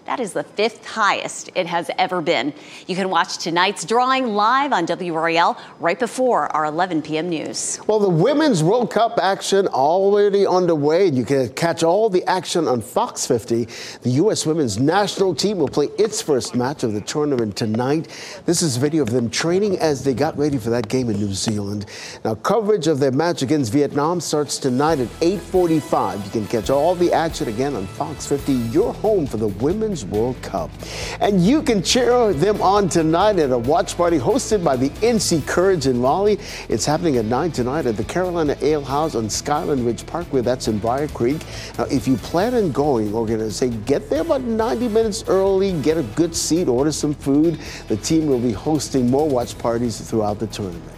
That 0.05 0.19
is 0.19 0.33
the 0.33 0.43
fifth 0.43 0.85
highest 0.85 1.49
it 1.55 1.65
has 1.65 1.89
ever 1.97 2.21
been. 2.21 2.53
You 2.87 2.95
can 2.95 3.09
watch 3.09 3.37
tonight's 3.37 3.85
drawing 3.85 4.33
live 4.33 4.73
on 4.73 4.85
WRAL 4.85 5.57
right 5.79 5.97
before 5.97 6.53
our 6.53 6.65
11 6.65 7.03
p.m. 7.03 7.29
news. 7.29 7.79
Well, 7.87 7.99
the 7.99 8.09
Women's 8.09 8.61
World 8.61 8.91
Cup 8.91 9.17
action 9.17 9.65
already 9.69 10.45
underway. 10.45 11.07
You 11.07 11.23
can 11.23 11.47
catch 11.53 11.83
all 11.83 12.09
the 12.09 12.21
action 12.25 12.67
on 12.67 12.81
Fox 12.81 13.25
50. 13.25 13.65
The 14.01 14.09
U.S. 14.09 14.45
women's 14.45 14.77
national 14.77 15.35
team 15.35 15.57
will 15.57 15.69
play 15.69 15.87
its 15.97 16.21
first 16.21 16.53
match 16.53 16.83
of 16.83 16.91
the 16.91 17.01
tournament 17.01 17.55
tonight. 17.55 18.09
This 18.45 18.61
is 18.61 18.75
video 18.75 19.03
of 19.03 19.09
them 19.09 19.29
training 19.29 19.79
as 19.79 20.03
they 20.03 20.13
got 20.13 20.37
ready 20.37 20.57
for 20.57 20.69
that 20.69 20.89
game 20.89 21.09
in 21.09 21.15
New 21.15 21.33
Zealand. 21.33 21.85
Now, 22.25 22.35
coverage 22.35 22.87
of 22.87 22.99
their 22.99 23.11
match 23.13 23.41
against 23.41 23.71
Vietnam 23.71 24.19
starts 24.19 24.57
tonight 24.57 24.99
at 24.99 25.07
8:45. 25.21 26.25
You 26.25 26.31
can 26.31 26.47
catch 26.47 26.69
all 26.69 26.93
the 26.93 27.13
action 27.13 27.47
again 27.47 27.73
on 27.73 27.87
Fox 27.87 28.25
50. 28.25 28.51
Your 28.51 28.93
home 28.95 29.25
for 29.25 29.37
the 29.37 29.47
women's 29.47 29.92
Women's 29.93 30.05
World 30.05 30.41
Cup. 30.41 30.71
And 31.19 31.45
you 31.45 31.61
can 31.61 31.83
cheer 31.83 32.33
them 32.33 32.61
on 32.61 32.89
tonight 32.89 33.37
at 33.37 33.51
a 33.51 33.57
watch 33.57 33.95
party 33.95 34.17
hosted 34.17 34.63
by 34.63 34.75
the 34.75 34.89
NC 34.89 35.45
Courage 35.45 35.85
in 35.85 36.01
Raleigh. 36.01 36.39
It's 36.67 36.85
happening 36.85 37.17
at 37.17 37.25
9 37.25 37.51
tonight 37.51 37.85
at 37.85 37.95
the 37.95 38.03
Carolina 38.03 38.57
Ale 38.61 38.83
House 38.83 39.13
on 39.13 39.29
Skyland 39.29 39.85
Ridge 39.85 40.05
Parkway. 40.07 40.41
That's 40.41 40.67
in 40.67 40.79
Brier 40.79 41.07
Creek. 41.09 41.41
Now, 41.77 41.85
if 41.85 42.07
you 42.07 42.17
plan 42.17 42.55
on 42.55 42.71
going, 42.71 43.11
we're 43.11 43.27
going 43.27 43.39
to 43.39 43.51
say 43.51 43.69
get 43.69 44.09
there 44.09 44.21
about 44.21 44.41
90 44.41 44.87
minutes 44.87 45.23
early, 45.27 45.79
get 45.81 45.97
a 45.97 46.03
good 46.15 46.35
seat, 46.35 46.67
order 46.67 46.91
some 46.91 47.13
food. 47.13 47.59
The 47.87 47.97
team 47.97 48.25
will 48.25 48.39
be 48.39 48.51
hosting 48.51 49.11
more 49.11 49.29
watch 49.29 49.55
parties 49.59 50.01
throughout 50.01 50.39
the 50.39 50.47
tournament. 50.47 50.92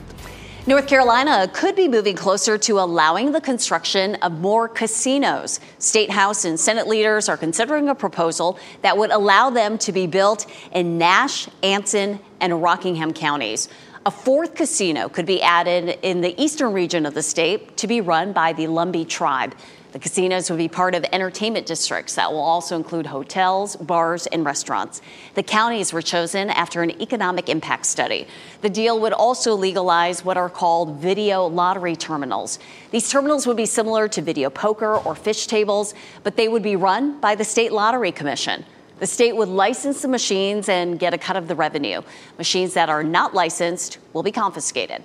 North 0.68 0.88
Carolina 0.88 1.48
could 1.54 1.76
be 1.76 1.88
moving 1.88 2.16
closer 2.16 2.58
to 2.58 2.80
allowing 2.80 3.32
the 3.32 3.40
construction 3.40 4.16
of 4.16 4.40
more 4.40 4.68
casinos. 4.68 5.60
State 5.78 6.10
House 6.10 6.44
and 6.44 6.60
Senate 6.60 6.88
leaders 6.88 7.30
are 7.30 7.38
considering 7.38 7.88
a 7.88 7.94
proposal 7.94 8.58
that 8.82 8.98
would 8.98 9.12
allow 9.12 9.52
them 9.52 9.78
to 9.78 9.92
be 9.92 10.08
built 10.08 10.48
in 10.72 10.98
Nash, 10.98 11.48
Anson, 11.62 12.20
and 12.42 12.64
Rockingham 12.64 13.14
counties. 13.14 13.70
A 14.08 14.12
fourth 14.12 14.56
casino 14.56 15.08
could 15.08 15.28
be 15.28 15.40
added 15.40 16.00
in 16.02 16.22
the 16.22 16.34
eastern 16.42 16.74
region 16.74 17.06
of 17.06 17.14
the 17.14 17.22
state 17.22 17.78
to 17.78 17.86
be 17.86 18.02
run 18.02 18.34
by 18.34 18.52
the 18.52 18.66
Lumbee 18.66 19.08
tribe. 19.08 19.54
The 19.96 20.00
casinos 20.00 20.50
will 20.50 20.58
be 20.58 20.68
part 20.68 20.94
of 20.94 21.06
entertainment 21.14 21.66
districts 21.66 22.16
that 22.16 22.30
will 22.30 22.42
also 22.42 22.76
include 22.76 23.06
hotels, 23.06 23.78
bars, 23.78 24.28
and 24.28 24.44
restaurants. 24.44 25.02
The 25.36 25.42
counties 25.42 25.94
were 25.94 26.02
chosen 26.02 26.50
after 26.50 26.84
an 26.84 27.02
economic 27.02 27.48
impact 27.48 27.86
study. 27.86 28.28
The 28.60 28.70
deal 28.70 29.00
would 29.00 29.14
also 29.14 29.56
legalize 29.56 30.26
what 30.26 30.36
are 30.36 30.50
called 30.50 30.98
video 30.98 31.46
lottery 31.48 31.96
terminals. 31.96 32.60
These 32.92 33.10
terminals 33.10 33.48
would 33.48 33.56
be 33.56 33.66
similar 33.66 34.10
to 34.10 34.22
video 34.22 34.50
poker 34.50 34.98
or 34.98 35.16
fish 35.16 35.48
tables, 35.48 35.94
but 36.24 36.36
they 36.36 36.50
would 36.50 36.62
be 36.62 36.76
run 36.76 37.18
by 37.22 37.36
the 37.36 37.46
State 37.46 37.72
Lottery 37.72 38.12
Commission. 38.12 38.66
The 39.00 39.08
state 39.08 39.38
would 39.38 39.48
license 39.48 40.02
the 40.02 40.10
machines 40.10 40.68
and 40.68 41.00
get 41.00 41.14
a 41.14 41.18
cut 41.18 41.38
of 41.38 41.48
the 41.48 41.56
revenue. 41.56 42.02
Machines 42.38 42.74
that 42.74 42.90
are 42.90 43.02
not 43.02 43.34
licensed 43.34 44.00
will 44.12 44.24
be 44.24 44.34
confiscated. 44.34 45.02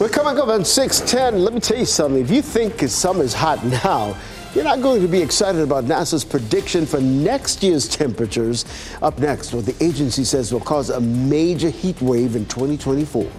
We're 0.00 0.08
coming 0.08 0.36
up 0.40 0.48
on 0.48 0.64
610. 0.64 1.44
Let 1.44 1.54
me 1.54 1.60
tell 1.60 1.78
you 1.78 1.86
something. 1.86 2.20
If 2.20 2.28
you 2.28 2.42
think 2.42 2.80
summer's 2.80 3.32
hot 3.32 3.64
now, 3.64 4.16
you're 4.52 4.64
not 4.64 4.82
going 4.82 5.00
to 5.02 5.06
be 5.08 5.22
excited 5.22 5.60
about 5.60 5.84
NASA's 5.84 6.24
prediction 6.24 6.84
for 6.84 7.00
next 7.00 7.62
year's 7.62 7.88
temperatures. 7.88 8.64
Up 9.02 9.20
next, 9.20 9.54
what 9.54 9.66
the 9.66 9.74
agency 9.80 10.24
says 10.24 10.52
will 10.52 10.58
cause 10.58 10.90
a 10.90 11.00
major 11.00 11.70
heat 11.70 12.02
wave 12.02 12.34
in 12.34 12.44
2024. 12.46 13.30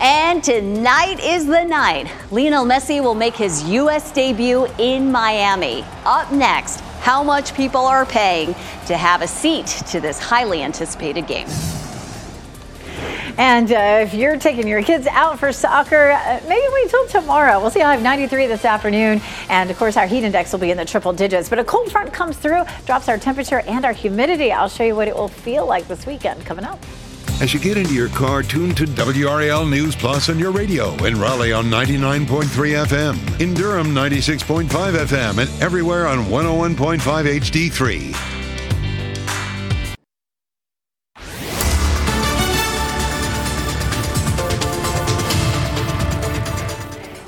And 0.00 0.42
tonight 0.42 1.20
is 1.20 1.46
the 1.46 1.62
night. 1.62 2.10
Lionel 2.32 2.64
Messi 2.64 3.00
will 3.00 3.14
make 3.14 3.36
his 3.36 3.62
U.S. 3.70 4.10
debut 4.10 4.66
in 4.78 5.12
Miami. 5.12 5.84
Up 6.04 6.32
next, 6.32 6.80
how 7.02 7.22
much 7.22 7.54
people 7.54 7.82
are 7.82 8.04
paying 8.04 8.52
to 8.86 8.96
have 8.96 9.22
a 9.22 9.28
seat 9.28 9.66
to 9.90 10.00
this 10.00 10.18
highly 10.18 10.64
anticipated 10.64 11.28
game. 11.28 11.46
And 13.38 13.72
uh, 13.72 14.00
if 14.02 14.14
you're 14.14 14.36
taking 14.38 14.68
your 14.68 14.82
kids 14.82 15.06
out 15.06 15.38
for 15.38 15.52
soccer, 15.52 16.12
uh, 16.12 16.40
maybe 16.48 16.66
wait 16.72 16.90
till 16.90 17.06
tomorrow. 17.08 17.60
We'll 17.60 17.70
see 17.70 17.80
high 17.80 17.96
of 17.96 18.02
93 18.02 18.46
this 18.46 18.64
afternoon. 18.64 19.20
And 19.48 19.70
of 19.70 19.76
course, 19.78 19.96
our 19.96 20.06
heat 20.06 20.24
index 20.24 20.52
will 20.52 20.60
be 20.60 20.70
in 20.70 20.76
the 20.76 20.84
triple 20.84 21.12
digits. 21.12 21.48
But 21.48 21.58
a 21.58 21.64
cold 21.64 21.90
front 21.90 22.12
comes 22.12 22.36
through, 22.36 22.62
drops 22.86 23.08
our 23.08 23.18
temperature 23.18 23.60
and 23.60 23.84
our 23.84 23.92
humidity. 23.92 24.52
I'll 24.52 24.68
show 24.68 24.84
you 24.84 24.94
what 24.94 25.08
it 25.08 25.14
will 25.14 25.28
feel 25.28 25.66
like 25.66 25.88
this 25.88 26.06
weekend 26.06 26.44
coming 26.44 26.64
up. 26.64 26.78
As 27.40 27.52
you 27.52 27.58
get 27.58 27.76
into 27.76 27.92
your 27.92 28.08
car, 28.10 28.42
tune 28.44 28.72
to 28.76 28.84
WRAL 28.84 29.68
News 29.68 29.96
Plus 29.96 30.28
on 30.28 30.38
your 30.38 30.52
radio 30.52 30.94
in 31.04 31.18
Raleigh 31.18 31.52
on 31.52 31.64
99.3 31.64 32.44
FM, 32.86 33.40
in 33.40 33.52
Durham 33.52 33.88
96.5 33.88 34.68
FM, 34.68 35.38
and 35.38 35.62
everywhere 35.62 36.06
on 36.06 36.26
101.5 36.26 36.98
HD3. 37.00 38.41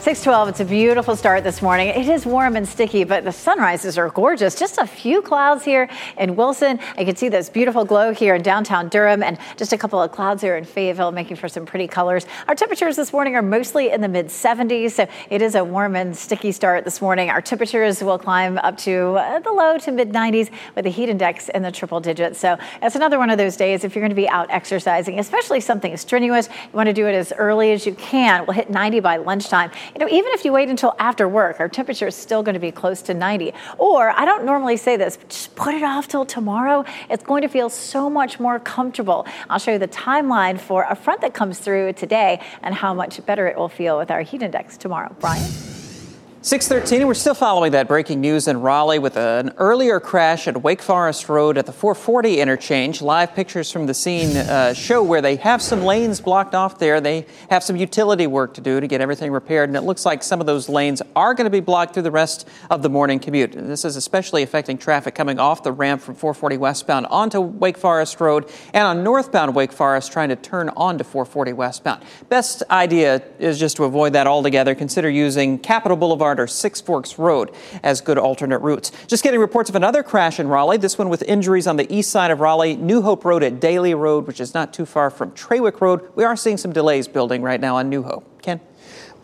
612, 0.04 0.48
it's 0.50 0.60
a 0.60 0.66
beautiful 0.66 1.16
start 1.16 1.44
this 1.44 1.62
morning. 1.62 1.88
It 1.88 2.06
is 2.10 2.26
warm 2.26 2.56
and 2.56 2.68
sticky, 2.68 3.04
but 3.04 3.24
the 3.24 3.32
sunrises 3.32 3.96
are 3.96 4.10
gorgeous. 4.10 4.54
Just 4.54 4.76
a 4.76 4.86
few 4.86 5.22
clouds 5.22 5.64
here 5.64 5.88
in 6.18 6.36
Wilson. 6.36 6.78
I 6.98 7.06
can 7.06 7.16
see 7.16 7.30
this 7.30 7.48
beautiful 7.48 7.86
glow 7.86 8.12
here 8.12 8.34
in 8.34 8.42
downtown 8.42 8.90
Durham 8.90 9.22
and 9.22 9.38
just 9.56 9.72
a 9.72 9.78
couple 9.78 10.02
of 10.02 10.12
clouds 10.12 10.42
here 10.42 10.58
in 10.58 10.64
Fayetteville, 10.66 11.10
making 11.10 11.38
for 11.38 11.48
some 11.48 11.64
pretty 11.64 11.88
colors. 11.88 12.26
Our 12.48 12.54
temperatures 12.54 12.96
this 12.96 13.14
morning 13.14 13.34
are 13.34 13.40
mostly 13.40 13.92
in 13.92 14.02
the 14.02 14.08
mid 14.08 14.26
70s, 14.26 14.90
so 14.90 15.08
it 15.30 15.40
is 15.40 15.54
a 15.54 15.64
warm 15.64 15.96
and 15.96 16.14
sticky 16.14 16.52
start 16.52 16.84
this 16.84 17.00
morning. 17.00 17.30
Our 17.30 17.40
temperatures 17.40 18.02
will 18.02 18.18
climb 18.18 18.58
up 18.58 18.76
to 18.80 19.14
uh, 19.14 19.38
the 19.38 19.52
low 19.52 19.78
to 19.78 19.90
mid 19.90 20.12
90s 20.12 20.50
with 20.74 20.84
the 20.84 20.90
heat 20.90 21.08
index 21.08 21.48
in 21.48 21.62
the 21.62 21.72
triple 21.72 22.00
digits. 22.00 22.38
So 22.38 22.58
it's 22.82 22.94
another 22.94 23.18
one 23.18 23.30
of 23.30 23.38
those 23.38 23.56
days 23.56 23.84
if 23.84 23.94
you're 23.94 24.02
going 24.02 24.10
to 24.10 24.14
be 24.14 24.28
out 24.28 24.50
exercising, 24.50 25.18
especially 25.18 25.60
something 25.60 25.96
strenuous, 25.96 26.48
you 26.48 26.76
want 26.76 26.88
to 26.88 26.92
do 26.92 27.06
it 27.06 27.14
as 27.14 27.32
early 27.32 27.72
as 27.72 27.86
you 27.86 27.94
can. 27.94 28.44
We'll 28.46 28.52
hit 28.52 28.68
90 28.68 29.00
by 29.00 29.16
lunchtime 29.16 29.70
you 29.94 30.00
know, 30.00 30.08
even 30.08 30.32
if 30.32 30.44
you 30.44 30.52
wait 30.52 30.68
until 30.68 30.94
after 30.98 31.28
work, 31.28 31.60
our 31.60 31.68
temperature 31.68 32.08
is 32.08 32.16
still 32.16 32.42
going 32.42 32.54
to 32.54 32.60
be 32.60 32.72
close 32.72 33.00
to 33.02 33.14
90. 33.14 33.52
Or 33.78 34.10
I 34.10 34.24
don't 34.24 34.44
normally 34.44 34.76
say 34.76 34.96
this, 34.96 35.16
but 35.16 35.28
just 35.28 35.54
put 35.54 35.74
it 35.74 35.82
off 35.82 36.08
till 36.08 36.26
tomorrow. 36.26 36.84
It's 37.08 37.22
going 37.22 37.42
to 37.42 37.48
feel 37.48 37.70
so 37.70 38.10
much 38.10 38.40
more 38.40 38.58
comfortable. 38.58 39.26
I'll 39.48 39.58
show 39.58 39.72
you 39.72 39.78
the 39.78 39.88
timeline 39.88 40.58
for 40.58 40.86
a 40.90 40.96
front 40.96 41.20
that 41.20 41.32
comes 41.32 41.58
through 41.58 41.92
today 41.92 42.42
and 42.62 42.74
how 42.74 42.92
much 42.92 43.24
better 43.24 43.46
it 43.46 43.56
will 43.56 43.68
feel 43.68 43.98
with 43.98 44.10
our 44.10 44.22
heat 44.22 44.42
index 44.42 44.76
tomorrow. 44.76 45.14
Brian? 45.20 45.83
613, 46.44 47.06
we're 47.06 47.14
still 47.14 47.32
following 47.32 47.72
that 47.72 47.88
breaking 47.88 48.20
news 48.20 48.48
in 48.48 48.60
Raleigh 48.60 48.98
with 48.98 49.16
an 49.16 49.54
earlier 49.56 49.98
crash 49.98 50.46
at 50.46 50.62
Wake 50.62 50.82
Forest 50.82 51.30
Road 51.30 51.56
at 51.56 51.64
the 51.64 51.72
440 51.72 52.38
interchange. 52.38 53.00
Live 53.00 53.34
pictures 53.34 53.72
from 53.72 53.86
the 53.86 53.94
scene 53.94 54.36
uh, 54.36 54.74
show 54.74 55.02
where 55.02 55.22
they 55.22 55.36
have 55.36 55.62
some 55.62 55.84
lanes 55.84 56.20
blocked 56.20 56.54
off 56.54 56.78
there. 56.78 57.00
They 57.00 57.24
have 57.48 57.62
some 57.62 57.76
utility 57.76 58.26
work 58.26 58.52
to 58.54 58.60
do 58.60 58.78
to 58.78 58.86
get 58.86 59.00
everything 59.00 59.32
repaired, 59.32 59.70
and 59.70 59.76
it 59.78 59.84
looks 59.84 60.04
like 60.04 60.22
some 60.22 60.38
of 60.38 60.44
those 60.44 60.68
lanes 60.68 61.00
are 61.16 61.32
going 61.32 61.46
to 61.46 61.50
be 61.50 61.60
blocked 61.60 61.94
through 61.94 62.02
the 62.02 62.10
rest 62.10 62.46
of 62.68 62.82
the 62.82 62.90
morning 62.90 63.20
commute. 63.20 63.52
This 63.52 63.86
is 63.86 63.96
especially 63.96 64.42
affecting 64.42 64.76
traffic 64.76 65.14
coming 65.14 65.38
off 65.38 65.62
the 65.62 65.72
ramp 65.72 66.02
from 66.02 66.14
440 66.14 66.58
westbound 66.58 67.06
onto 67.06 67.40
Wake 67.40 67.78
Forest 67.78 68.20
Road 68.20 68.52
and 68.74 68.86
on 68.86 69.02
northbound 69.02 69.54
Wake 69.54 69.72
Forest 69.72 70.12
trying 70.12 70.28
to 70.28 70.36
turn 70.36 70.68
onto 70.76 71.04
440 71.04 71.54
westbound. 71.54 72.04
Best 72.28 72.62
idea 72.68 73.22
is 73.38 73.58
just 73.58 73.78
to 73.78 73.84
avoid 73.84 74.12
that 74.12 74.26
altogether. 74.26 74.74
Consider 74.74 75.08
using 75.08 75.58
Capitol 75.58 75.96
Boulevard 75.96 76.33
or 76.38 76.46
Six 76.46 76.80
Forks 76.80 77.18
Road 77.18 77.50
as 77.82 78.00
good 78.00 78.18
alternate 78.18 78.58
routes. 78.58 78.90
Just 79.06 79.22
getting 79.22 79.40
reports 79.40 79.68
of 79.68 79.76
another 79.76 80.02
crash 80.02 80.38
in 80.38 80.48
Raleigh, 80.48 80.78
this 80.78 80.98
one 80.98 81.08
with 81.08 81.22
injuries 81.22 81.66
on 81.66 81.76
the 81.76 81.92
east 81.94 82.10
side 82.10 82.30
of 82.30 82.40
Raleigh, 82.40 82.76
New 82.76 83.02
Hope 83.02 83.24
Road 83.24 83.42
at 83.42 83.60
Daly 83.60 83.94
Road, 83.94 84.26
which 84.26 84.40
is 84.40 84.54
not 84.54 84.72
too 84.72 84.86
far 84.86 85.10
from 85.10 85.32
Trawick 85.32 85.80
Road. 85.80 86.08
We 86.14 86.24
are 86.24 86.36
seeing 86.36 86.56
some 86.56 86.72
delays 86.72 87.08
building 87.08 87.42
right 87.42 87.60
now 87.60 87.76
on 87.76 87.88
New 87.88 88.02
Hope. 88.02 88.42
Ken? 88.42 88.60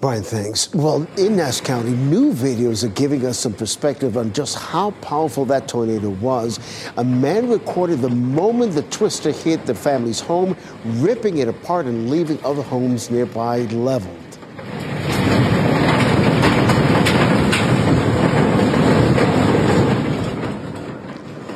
Brian, 0.01 0.23
thanks. 0.23 0.73
Well, 0.73 1.07
in 1.19 1.37
Nash 1.37 1.61
County, 1.61 1.91
new 1.91 2.33
videos 2.33 2.85
are 2.85 2.89
giving 2.89 3.27
us 3.27 3.39
some 3.39 3.53
perspective 3.53 4.17
on 4.17 4.33
just 4.33 4.57
how 4.57 4.93
powerful 5.03 5.45
that 5.45 5.69
tornado 5.69 6.09
was. 6.09 6.59
A 6.97 7.05
man 7.05 7.51
recorded 7.51 8.01
the 8.01 8.09
moment 8.09 8.73
the 8.73 8.83
twister 8.85 9.31
hit 9.31 9.67
the 9.67 9.75
family's 9.75 10.19
home, 10.19 10.57
ripping 10.85 11.37
it 11.37 11.49
apart 11.49 11.85
and 11.85 12.09
leaving 12.09 12.43
other 12.43 12.63
homes 12.63 13.11
nearby 13.11 13.59
leveled. 13.65 14.30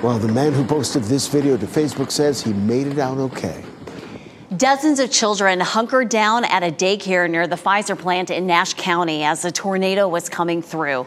Well, 0.05 0.19
the 0.19 0.29
man 0.29 0.53
who 0.53 0.67
posted 0.67 1.05
this 1.05 1.29
video 1.29 1.57
to 1.57 1.65
Facebook 1.65 2.11
says 2.11 2.43
he 2.43 2.53
made 2.53 2.89
it 2.89 2.99
out 2.99 3.17
okay. 3.17 3.65
Dozens 4.55 5.01
of 5.01 5.11
children 5.11 5.61
hunkered 5.61 6.11
down 6.11 6.45
at 6.45 6.63
a 6.63 6.71
daycare 6.71 7.27
near 7.31 7.47
the 7.47 7.57
Pfizer 7.57 7.99
plant 7.99 8.29
in 8.29 8.47
Nash 8.47 8.75
County 8.75 9.25
as 9.25 9.41
the 9.41 9.51
tornado 9.51 10.07
was 10.07 10.29
coming 10.29 10.61
through. 10.61 11.07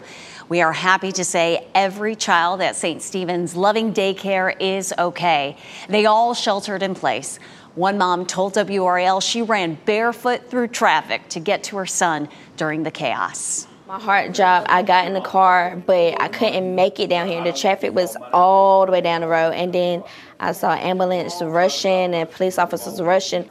We 0.50 0.62
are 0.62 0.74
happy 0.74 1.12
to 1.12 1.24
say 1.24 1.68
every 1.75 2.16
child 2.16 2.60
at 2.60 2.75
St. 2.75 3.00
Stephen's 3.04 3.56
Loving 3.56 3.94
Daycare 3.94 4.60
is 4.60 4.92
okay. 4.98 5.58
They 5.88 6.08
all 6.08 6.34
sheltered 6.34 6.82
in 6.82 6.96
place. 6.96 7.38
One 7.75 8.00
mom 8.00 8.25
told 8.25 8.56
WRAL 8.56 9.22
she 9.22 9.44
ran 9.44 9.77
barefoot 9.86 10.50
through 10.50 10.70
traffic 10.70 11.30
to 11.30 11.39
get 11.39 11.62
to 11.66 11.77
her 11.77 11.86
son 11.86 12.30
during 12.56 12.82
the 12.82 12.89
chaos. 12.89 13.66
My 13.88 14.01
heart 14.01 14.34
dropped. 14.34 14.70
I 14.70 14.84
got 14.84 15.08
in 15.08 15.13
the 15.13 15.22
car, 15.22 15.82
but 15.86 16.20
I 16.22 16.27
couldn't 16.27 16.75
make 16.75 17.00
it 17.00 17.10
down 17.10 17.29
here. 17.29 17.41
The 17.41 17.53
traffic 17.53 17.96
was 17.96 18.17
all 18.34 18.86
the 18.86 18.91
way 18.91 19.00
down 19.00 19.22
the 19.22 19.29
road, 19.29 19.51
and 19.51 19.72
then 19.72 20.03
I 20.41 20.51
saw 20.51 20.74
ambulance 20.74 21.41
rushing 21.41 22.13
and 22.13 22.29
police 22.29 22.58
officers 22.58 23.01
rushing. 23.01 23.50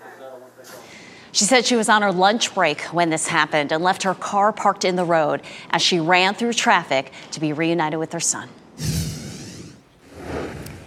She 1.32 1.44
said 1.44 1.64
she 1.64 1.74
was 1.74 1.88
on 1.88 2.02
her 2.02 2.12
lunch 2.12 2.54
break 2.54 2.82
when 2.92 3.08
this 3.08 3.28
happened 3.28 3.72
and 3.72 3.82
left 3.82 4.02
her 4.02 4.14
car 4.14 4.52
parked 4.52 4.84
in 4.84 4.96
the 4.96 5.06
road 5.06 5.40
as 5.70 5.80
she 5.80 6.00
ran 6.00 6.34
through 6.34 6.52
traffic 6.52 7.12
to 7.30 7.40
be 7.40 7.54
reunited 7.54 7.98
with 7.98 8.12
her 8.12 8.20
son. 8.20 8.50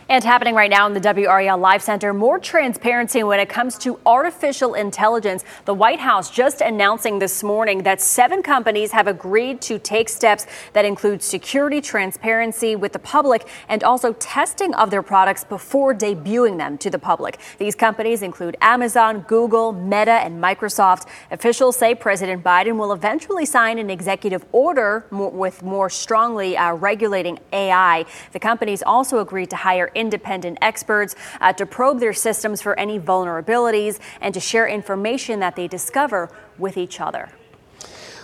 And 0.10 0.24
happening 0.24 0.56
right 0.56 0.72
now 0.72 0.88
in 0.88 0.94
the 0.96 1.00
WRAL 1.00 1.60
Live 1.60 1.84
Center, 1.84 2.16
more 2.16 2.40
transparency 2.40 3.22
when 3.22 3.40
it 3.40 3.48
comes 3.48 3.78
to 3.78 4.00
artificial 4.08 4.74
intelligence. 4.74 5.44
The 5.66 5.76
White 5.76 6.00
House 6.00 6.32
just 6.32 6.62
announcing 6.62 7.20
this 7.20 7.44
morning 7.44 7.84
that 7.84 8.02
seven 8.02 8.42
companies 8.42 8.92
have 8.92 9.06
agreed 9.06 9.62
to 9.62 9.78
take 9.78 10.10
steps 10.10 10.48
that 10.74 10.84
include 10.84 11.22
security, 11.22 11.80
transparency 11.80 12.76
with 12.76 12.94
the 12.94 12.98
public, 12.98 13.48
and 13.68 13.84
also 13.84 14.14
testing 14.14 14.74
of 14.74 14.90
their 14.90 15.04
products 15.04 15.44
before 15.44 15.94
debuting 15.94 16.58
them 16.58 16.80
to 16.80 16.90
the 16.90 16.98
public. 16.98 17.38
These 17.60 17.76
companies 17.76 18.24
include 18.24 18.58
Amazon, 18.62 19.20
Google, 19.28 19.74
Meta, 19.74 20.24
and 20.24 20.42
Microsoft. 20.44 21.06
Officials 21.30 21.78
say 21.78 21.94
President 21.94 22.44
Biden 22.44 22.78
will 22.78 22.94
eventually 22.94 23.46
sign 23.46 23.78
an 23.78 23.92
executive 23.92 24.44
order 24.54 25.06
with 25.12 25.62
more 25.62 25.88
strongly 25.88 26.58
uh, 26.58 26.74
regulating 26.74 27.38
AI. 27.54 28.08
The 28.32 28.40
companies 28.40 28.82
also 28.82 29.20
agreed 29.20 29.52
to 29.52 29.56
hire 29.56 29.92
independent 30.00 30.58
experts 30.62 31.16
uh, 31.42 31.54
to 31.54 31.66
probe 31.66 32.00
their 32.00 32.14
systems 32.14 32.62
for 32.62 32.78
any 32.80 33.00
vulnerabilities 33.00 34.00
and 34.22 34.34
to 34.34 34.40
share 34.40 34.68
information 34.68 35.40
that 35.40 35.56
they 35.56 35.68
discover 35.68 36.30
with 36.58 36.78
each 36.78 37.02
other. 37.02 37.30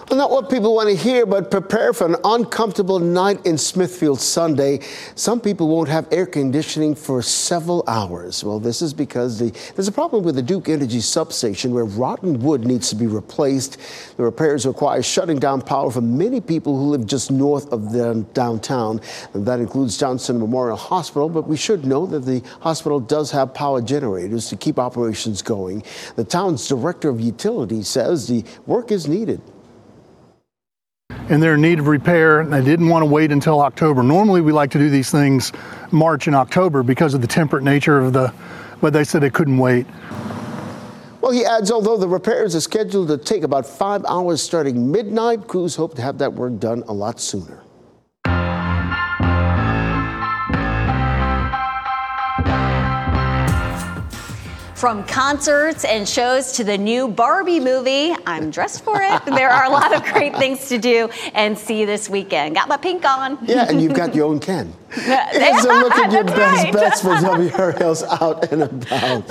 Well, 0.09 0.19
not 0.19 0.29
what 0.29 0.51
people 0.51 0.75
want 0.75 0.87
to 0.89 0.95
hear, 0.95 1.25
but 1.25 1.49
prepare 1.49 1.91
for 1.91 2.05
an 2.05 2.17
uncomfortable 2.23 2.99
night 2.99 3.43
in 3.43 3.57
Smithfield 3.57 4.21
Sunday. 4.21 4.81
Some 5.15 5.41
people 5.41 5.67
won't 5.67 5.89
have 5.89 6.07
air 6.11 6.27
conditioning 6.27 6.93
for 6.93 7.23
several 7.23 7.83
hours. 7.87 8.43
Well, 8.43 8.59
this 8.59 8.83
is 8.83 8.93
because 8.93 9.39
the, 9.39 9.49
there's 9.73 9.87
a 9.87 9.91
problem 9.91 10.23
with 10.23 10.35
the 10.35 10.43
Duke 10.43 10.69
Energy 10.69 10.99
substation 10.99 11.73
where 11.73 11.85
rotten 11.85 12.39
wood 12.39 12.65
needs 12.65 12.89
to 12.89 12.95
be 12.95 13.07
replaced. 13.07 13.79
The 14.17 14.23
repairs 14.23 14.67
require 14.67 15.01
shutting 15.01 15.39
down 15.39 15.63
power 15.63 15.89
for 15.89 16.01
many 16.01 16.39
people 16.39 16.77
who 16.77 16.85
live 16.89 17.07
just 17.07 17.31
north 17.31 17.73
of 17.73 17.91
the 17.91 18.23
downtown. 18.33 19.01
And 19.33 19.43
that 19.47 19.59
includes 19.59 19.97
Johnson 19.97 20.39
Memorial 20.39 20.77
Hospital, 20.77 21.29
but 21.29 21.47
we 21.47 21.57
should 21.57 21.83
know 21.83 22.05
that 22.05 22.25
the 22.25 22.43
hospital 22.61 22.99
does 22.99 23.31
have 23.31 23.55
power 23.55 23.81
generators 23.81 24.49
to 24.49 24.55
keep 24.55 24.77
operations 24.77 25.41
going. 25.41 25.81
The 26.15 26.23
town's 26.23 26.67
director 26.67 27.09
of 27.09 27.19
utilities 27.19 27.87
says 27.87 28.27
the 28.27 28.45
work 28.67 28.91
is 28.91 29.07
needed 29.07 29.41
and 31.29 31.41
they're 31.41 31.55
in 31.55 31.61
need 31.61 31.79
of 31.79 31.87
repair. 31.87 32.41
And 32.41 32.51
they 32.51 32.63
didn't 32.63 32.89
want 32.89 33.01
to 33.01 33.07
wait 33.07 33.31
until 33.31 33.61
October. 33.61 34.03
Normally, 34.03 34.41
we 34.41 34.51
like 34.51 34.71
to 34.71 34.79
do 34.79 34.89
these 34.89 35.11
things 35.11 35.51
March 35.91 36.27
and 36.27 36.35
October 36.35 36.83
because 36.83 37.13
of 37.13 37.21
the 37.21 37.27
temperate 37.27 37.63
nature 37.63 37.99
of 37.99 38.13
the, 38.13 38.33
but 38.81 38.93
they 38.93 39.03
said 39.03 39.21
they 39.21 39.29
couldn't 39.29 39.57
wait. 39.57 39.85
Well, 41.21 41.31
he 41.31 41.43
adds, 41.43 41.71
although 41.71 41.97
the 41.97 42.07
repairs 42.07 42.55
are 42.55 42.61
scheduled 42.61 43.07
to 43.07 43.17
take 43.17 43.41
about 43.43 43.65
five 43.65 44.05
hours 44.05 44.43
starting 44.43 44.91
midnight, 44.91 45.47
crews 45.47 45.75
hope 45.75 45.95
to 45.95 46.01
have 46.03 46.19
that 46.19 46.33
work 46.33 46.59
done 46.59 46.83
a 46.87 46.93
lot 46.93 47.19
sooner. 47.19 47.64
From 54.75 55.05
concerts 55.05 55.85
and 55.85 56.07
shows 56.07 56.51
to 56.53 56.65
the 56.65 56.77
new 56.77 57.07
Barbie 57.07 57.61
movie, 57.61 58.13
I'm 58.27 58.51
dressed 58.51 58.83
for 58.83 59.01
it. 59.01 59.25
there 59.25 59.49
are 59.49 59.63
a 59.63 59.69
lot 59.69 59.95
of 59.95 60.03
great 60.03 60.35
things 60.37 60.67
to 60.67 60.77
do 60.77 61.09
and 61.33 61.57
see 61.57 61.85
this 61.85 62.09
weekend. 62.09 62.55
Got 62.55 62.67
my 62.67 62.75
pink 62.75 63.05
on. 63.05 63.37
Yeah, 63.43 63.69
and 63.69 63.81
you've 63.81 63.93
got 63.93 64.13
your 64.13 64.25
own 64.25 64.41
Ken. 64.41 64.73
Here's 64.89 65.05
a 65.63 65.67
look 65.69 65.93
at 65.93 66.11
your 66.11 66.25
best 66.25 66.63
right. 66.65 66.73
bets 66.73 67.01
for 67.01 67.15
WRAL's 67.15 68.03
Out 68.03 68.51
and 68.51 68.63
About. 68.63 69.23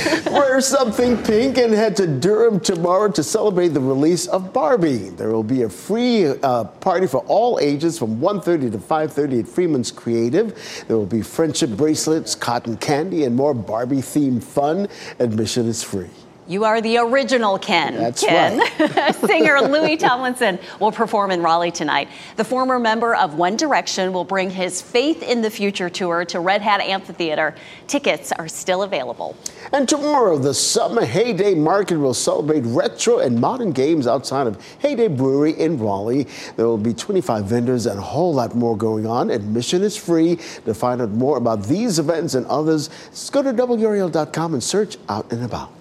Wear 0.26 0.60
something 0.60 1.22
pink 1.22 1.58
and 1.58 1.72
head 1.72 1.96
to 1.96 2.06
Durham 2.06 2.60
tomorrow 2.60 3.10
to 3.12 3.22
celebrate 3.22 3.68
the 3.68 3.80
release 3.80 4.26
of 4.26 4.52
Barbie. 4.52 5.10
There 5.10 5.30
will 5.30 5.42
be 5.42 5.62
a 5.62 5.68
free 5.68 6.26
uh, 6.26 6.64
party 6.64 7.06
for 7.06 7.18
all 7.26 7.58
ages 7.60 7.98
from 7.98 8.20
1.30 8.20 8.72
to 8.72 8.78
5.30 8.78 9.40
at 9.40 9.48
Freeman's 9.48 9.90
Creative. 9.90 10.84
There 10.86 10.96
will 10.96 11.06
be 11.06 11.22
friendship 11.22 11.70
bracelets, 11.70 12.34
cotton 12.34 12.76
candy, 12.76 13.24
and 13.24 13.34
more 13.36 13.54
Barbie-themed 13.54 14.42
fun. 14.42 14.88
Admission 15.18 15.66
is 15.66 15.82
free. 15.82 16.10
You 16.50 16.64
are 16.64 16.80
the 16.80 16.98
original 16.98 17.60
Ken. 17.60 17.94
That's 17.94 18.24
Ken. 18.24 18.58
right. 18.58 19.14
Singer 19.24 19.60
Louis 19.60 19.96
Tomlinson 19.96 20.58
will 20.80 20.90
perform 20.90 21.30
in 21.30 21.42
Raleigh 21.42 21.70
tonight. 21.70 22.08
The 22.34 22.42
former 22.42 22.80
member 22.80 23.14
of 23.14 23.34
One 23.34 23.56
Direction 23.56 24.12
will 24.12 24.24
bring 24.24 24.50
his 24.50 24.82
Faith 24.82 25.22
in 25.22 25.42
the 25.42 25.50
Future 25.50 25.88
tour 25.88 26.24
to 26.24 26.40
Red 26.40 26.60
Hat 26.60 26.80
Amphitheater. 26.80 27.54
Tickets 27.86 28.32
are 28.32 28.48
still 28.48 28.82
available. 28.82 29.36
And 29.72 29.88
tomorrow, 29.88 30.38
the 30.38 30.52
Summer 30.52 31.04
Heyday 31.04 31.54
Market 31.54 31.98
will 31.98 32.14
celebrate 32.14 32.62
retro 32.62 33.20
and 33.20 33.40
modern 33.40 33.70
games 33.70 34.08
outside 34.08 34.48
of 34.48 34.60
Heyday 34.80 35.06
Brewery 35.06 35.52
in 35.52 35.78
Raleigh. 35.78 36.26
There 36.56 36.66
will 36.66 36.78
be 36.78 36.94
25 36.94 37.44
vendors 37.44 37.86
and 37.86 37.96
a 37.96 38.02
whole 38.02 38.34
lot 38.34 38.56
more 38.56 38.76
going 38.76 39.06
on. 39.06 39.30
Admission 39.30 39.82
is 39.82 39.96
free. 39.96 40.34
To 40.64 40.74
find 40.74 41.00
out 41.00 41.10
more 41.10 41.36
about 41.36 41.62
these 41.62 42.00
events 42.00 42.34
and 42.34 42.44
others, 42.46 42.90
just 43.10 43.32
go 43.32 43.40
to 43.40 43.52
WRAL.com 43.52 44.54
and 44.54 44.64
search 44.64 44.96
Out 45.08 45.30
and 45.30 45.44
About. 45.44 45.79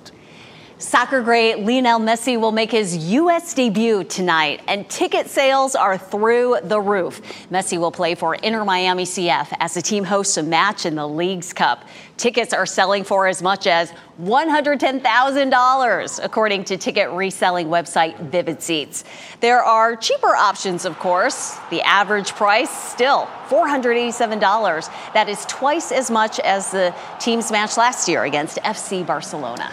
Soccer 0.82 1.22
great 1.22 1.60
Lionel 1.60 2.00
Messi 2.00 2.40
will 2.40 2.54
make 2.54 2.72
his 2.72 2.96
U.S. 3.12 3.54
debut 3.54 4.06
tonight, 4.06 4.62
and 4.66 4.90
ticket 4.90 5.28
sales 5.28 5.76
are 5.76 5.98
through 5.98 6.60
the 6.64 6.80
roof. 6.80 7.22
Messi 7.52 7.78
will 7.78 7.92
play 7.92 8.16
for 8.16 8.36
Inter 8.36 8.64
Miami 8.64 9.04
CF 9.04 9.54
as 9.60 9.74
the 9.74 9.82
team 9.82 10.06
hosts 10.06 10.38
a 10.38 10.44
match 10.44 10.86
in 10.86 10.96
the 10.96 11.06
Leagues 11.06 11.52
Cup. 11.52 11.84
Tickets 12.16 12.54
are 12.54 12.66
selling 12.66 13.04
for 13.04 13.28
as 13.28 13.42
much 13.42 13.68
as 13.68 13.92
$110,000, 14.22 16.20
according 16.24 16.64
to 16.64 16.78
ticket 16.78 17.10
reselling 17.10 17.68
website 17.68 18.18
Vivid 18.30 18.62
Seats. 18.62 19.04
There 19.42 19.62
are 19.62 19.98
cheaper 19.98 20.34
options, 20.34 20.86
of 20.86 20.98
course. 20.98 21.58
The 21.72 21.82
average 21.82 22.32
price 22.32 22.70
still 22.70 23.28
$487. 23.50 24.90
That 25.12 25.28
is 25.28 25.46
twice 25.48 25.92
as 25.92 26.10
much 26.10 26.40
as 26.40 26.72
the 26.72 26.96
team's 27.20 27.52
match 27.52 27.76
last 27.76 28.08
year 28.08 28.24
against 28.24 28.60
FC 28.60 29.06
Barcelona. 29.06 29.70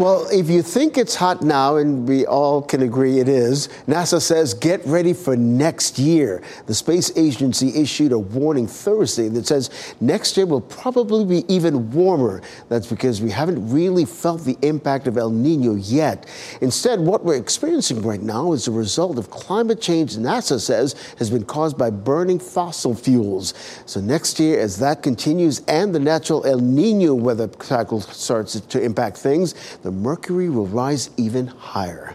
Well, 0.00 0.26
if 0.32 0.48
you 0.48 0.62
think 0.62 0.96
it's 0.96 1.14
hot 1.14 1.42
now, 1.42 1.76
and 1.76 2.08
we 2.08 2.24
all 2.24 2.62
can 2.62 2.80
agree 2.80 3.18
it 3.18 3.28
is, 3.28 3.68
NASA 3.86 4.18
says 4.18 4.54
get 4.54 4.80
ready 4.86 5.12
for 5.12 5.36
next 5.36 5.98
year. 5.98 6.42
The 6.64 6.72
space 6.72 7.14
agency 7.18 7.78
issued 7.78 8.12
a 8.12 8.18
warning 8.18 8.66
Thursday 8.66 9.28
that 9.28 9.46
says 9.46 9.68
next 10.00 10.38
year 10.38 10.46
will 10.46 10.62
probably 10.62 11.26
be 11.26 11.54
even 11.54 11.90
warmer. 11.90 12.40
That's 12.70 12.86
because 12.86 13.20
we 13.20 13.30
haven't 13.30 13.70
really 13.70 14.06
felt 14.06 14.42
the 14.42 14.56
impact 14.62 15.06
of 15.06 15.18
El 15.18 15.28
Nino 15.28 15.74
yet. 15.74 16.26
Instead, 16.62 16.98
what 17.00 17.22
we're 17.22 17.36
experiencing 17.36 18.00
right 18.00 18.22
now 18.22 18.54
is 18.54 18.68
a 18.68 18.72
result 18.72 19.18
of 19.18 19.28
climate 19.28 19.82
change 19.82 20.16
NASA 20.16 20.58
says 20.58 20.94
has 21.18 21.28
been 21.28 21.44
caused 21.44 21.76
by 21.76 21.90
burning 21.90 22.38
fossil 22.38 22.94
fuels. 22.94 23.52
So 23.84 24.00
next 24.00 24.40
year, 24.40 24.60
as 24.60 24.78
that 24.78 25.02
continues 25.02 25.60
and 25.68 25.94
the 25.94 26.00
natural 26.00 26.46
El 26.46 26.60
Nino 26.60 27.12
weather 27.12 27.50
cycle 27.60 28.00
starts 28.00 28.58
to 28.58 28.82
impact 28.82 29.18
things, 29.18 29.54
the 29.82 29.89
the 29.90 29.96
mercury 29.96 30.48
will 30.48 30.68
rise 30.68 31.10
even 31.16 31.48
higher. 31.48 32.14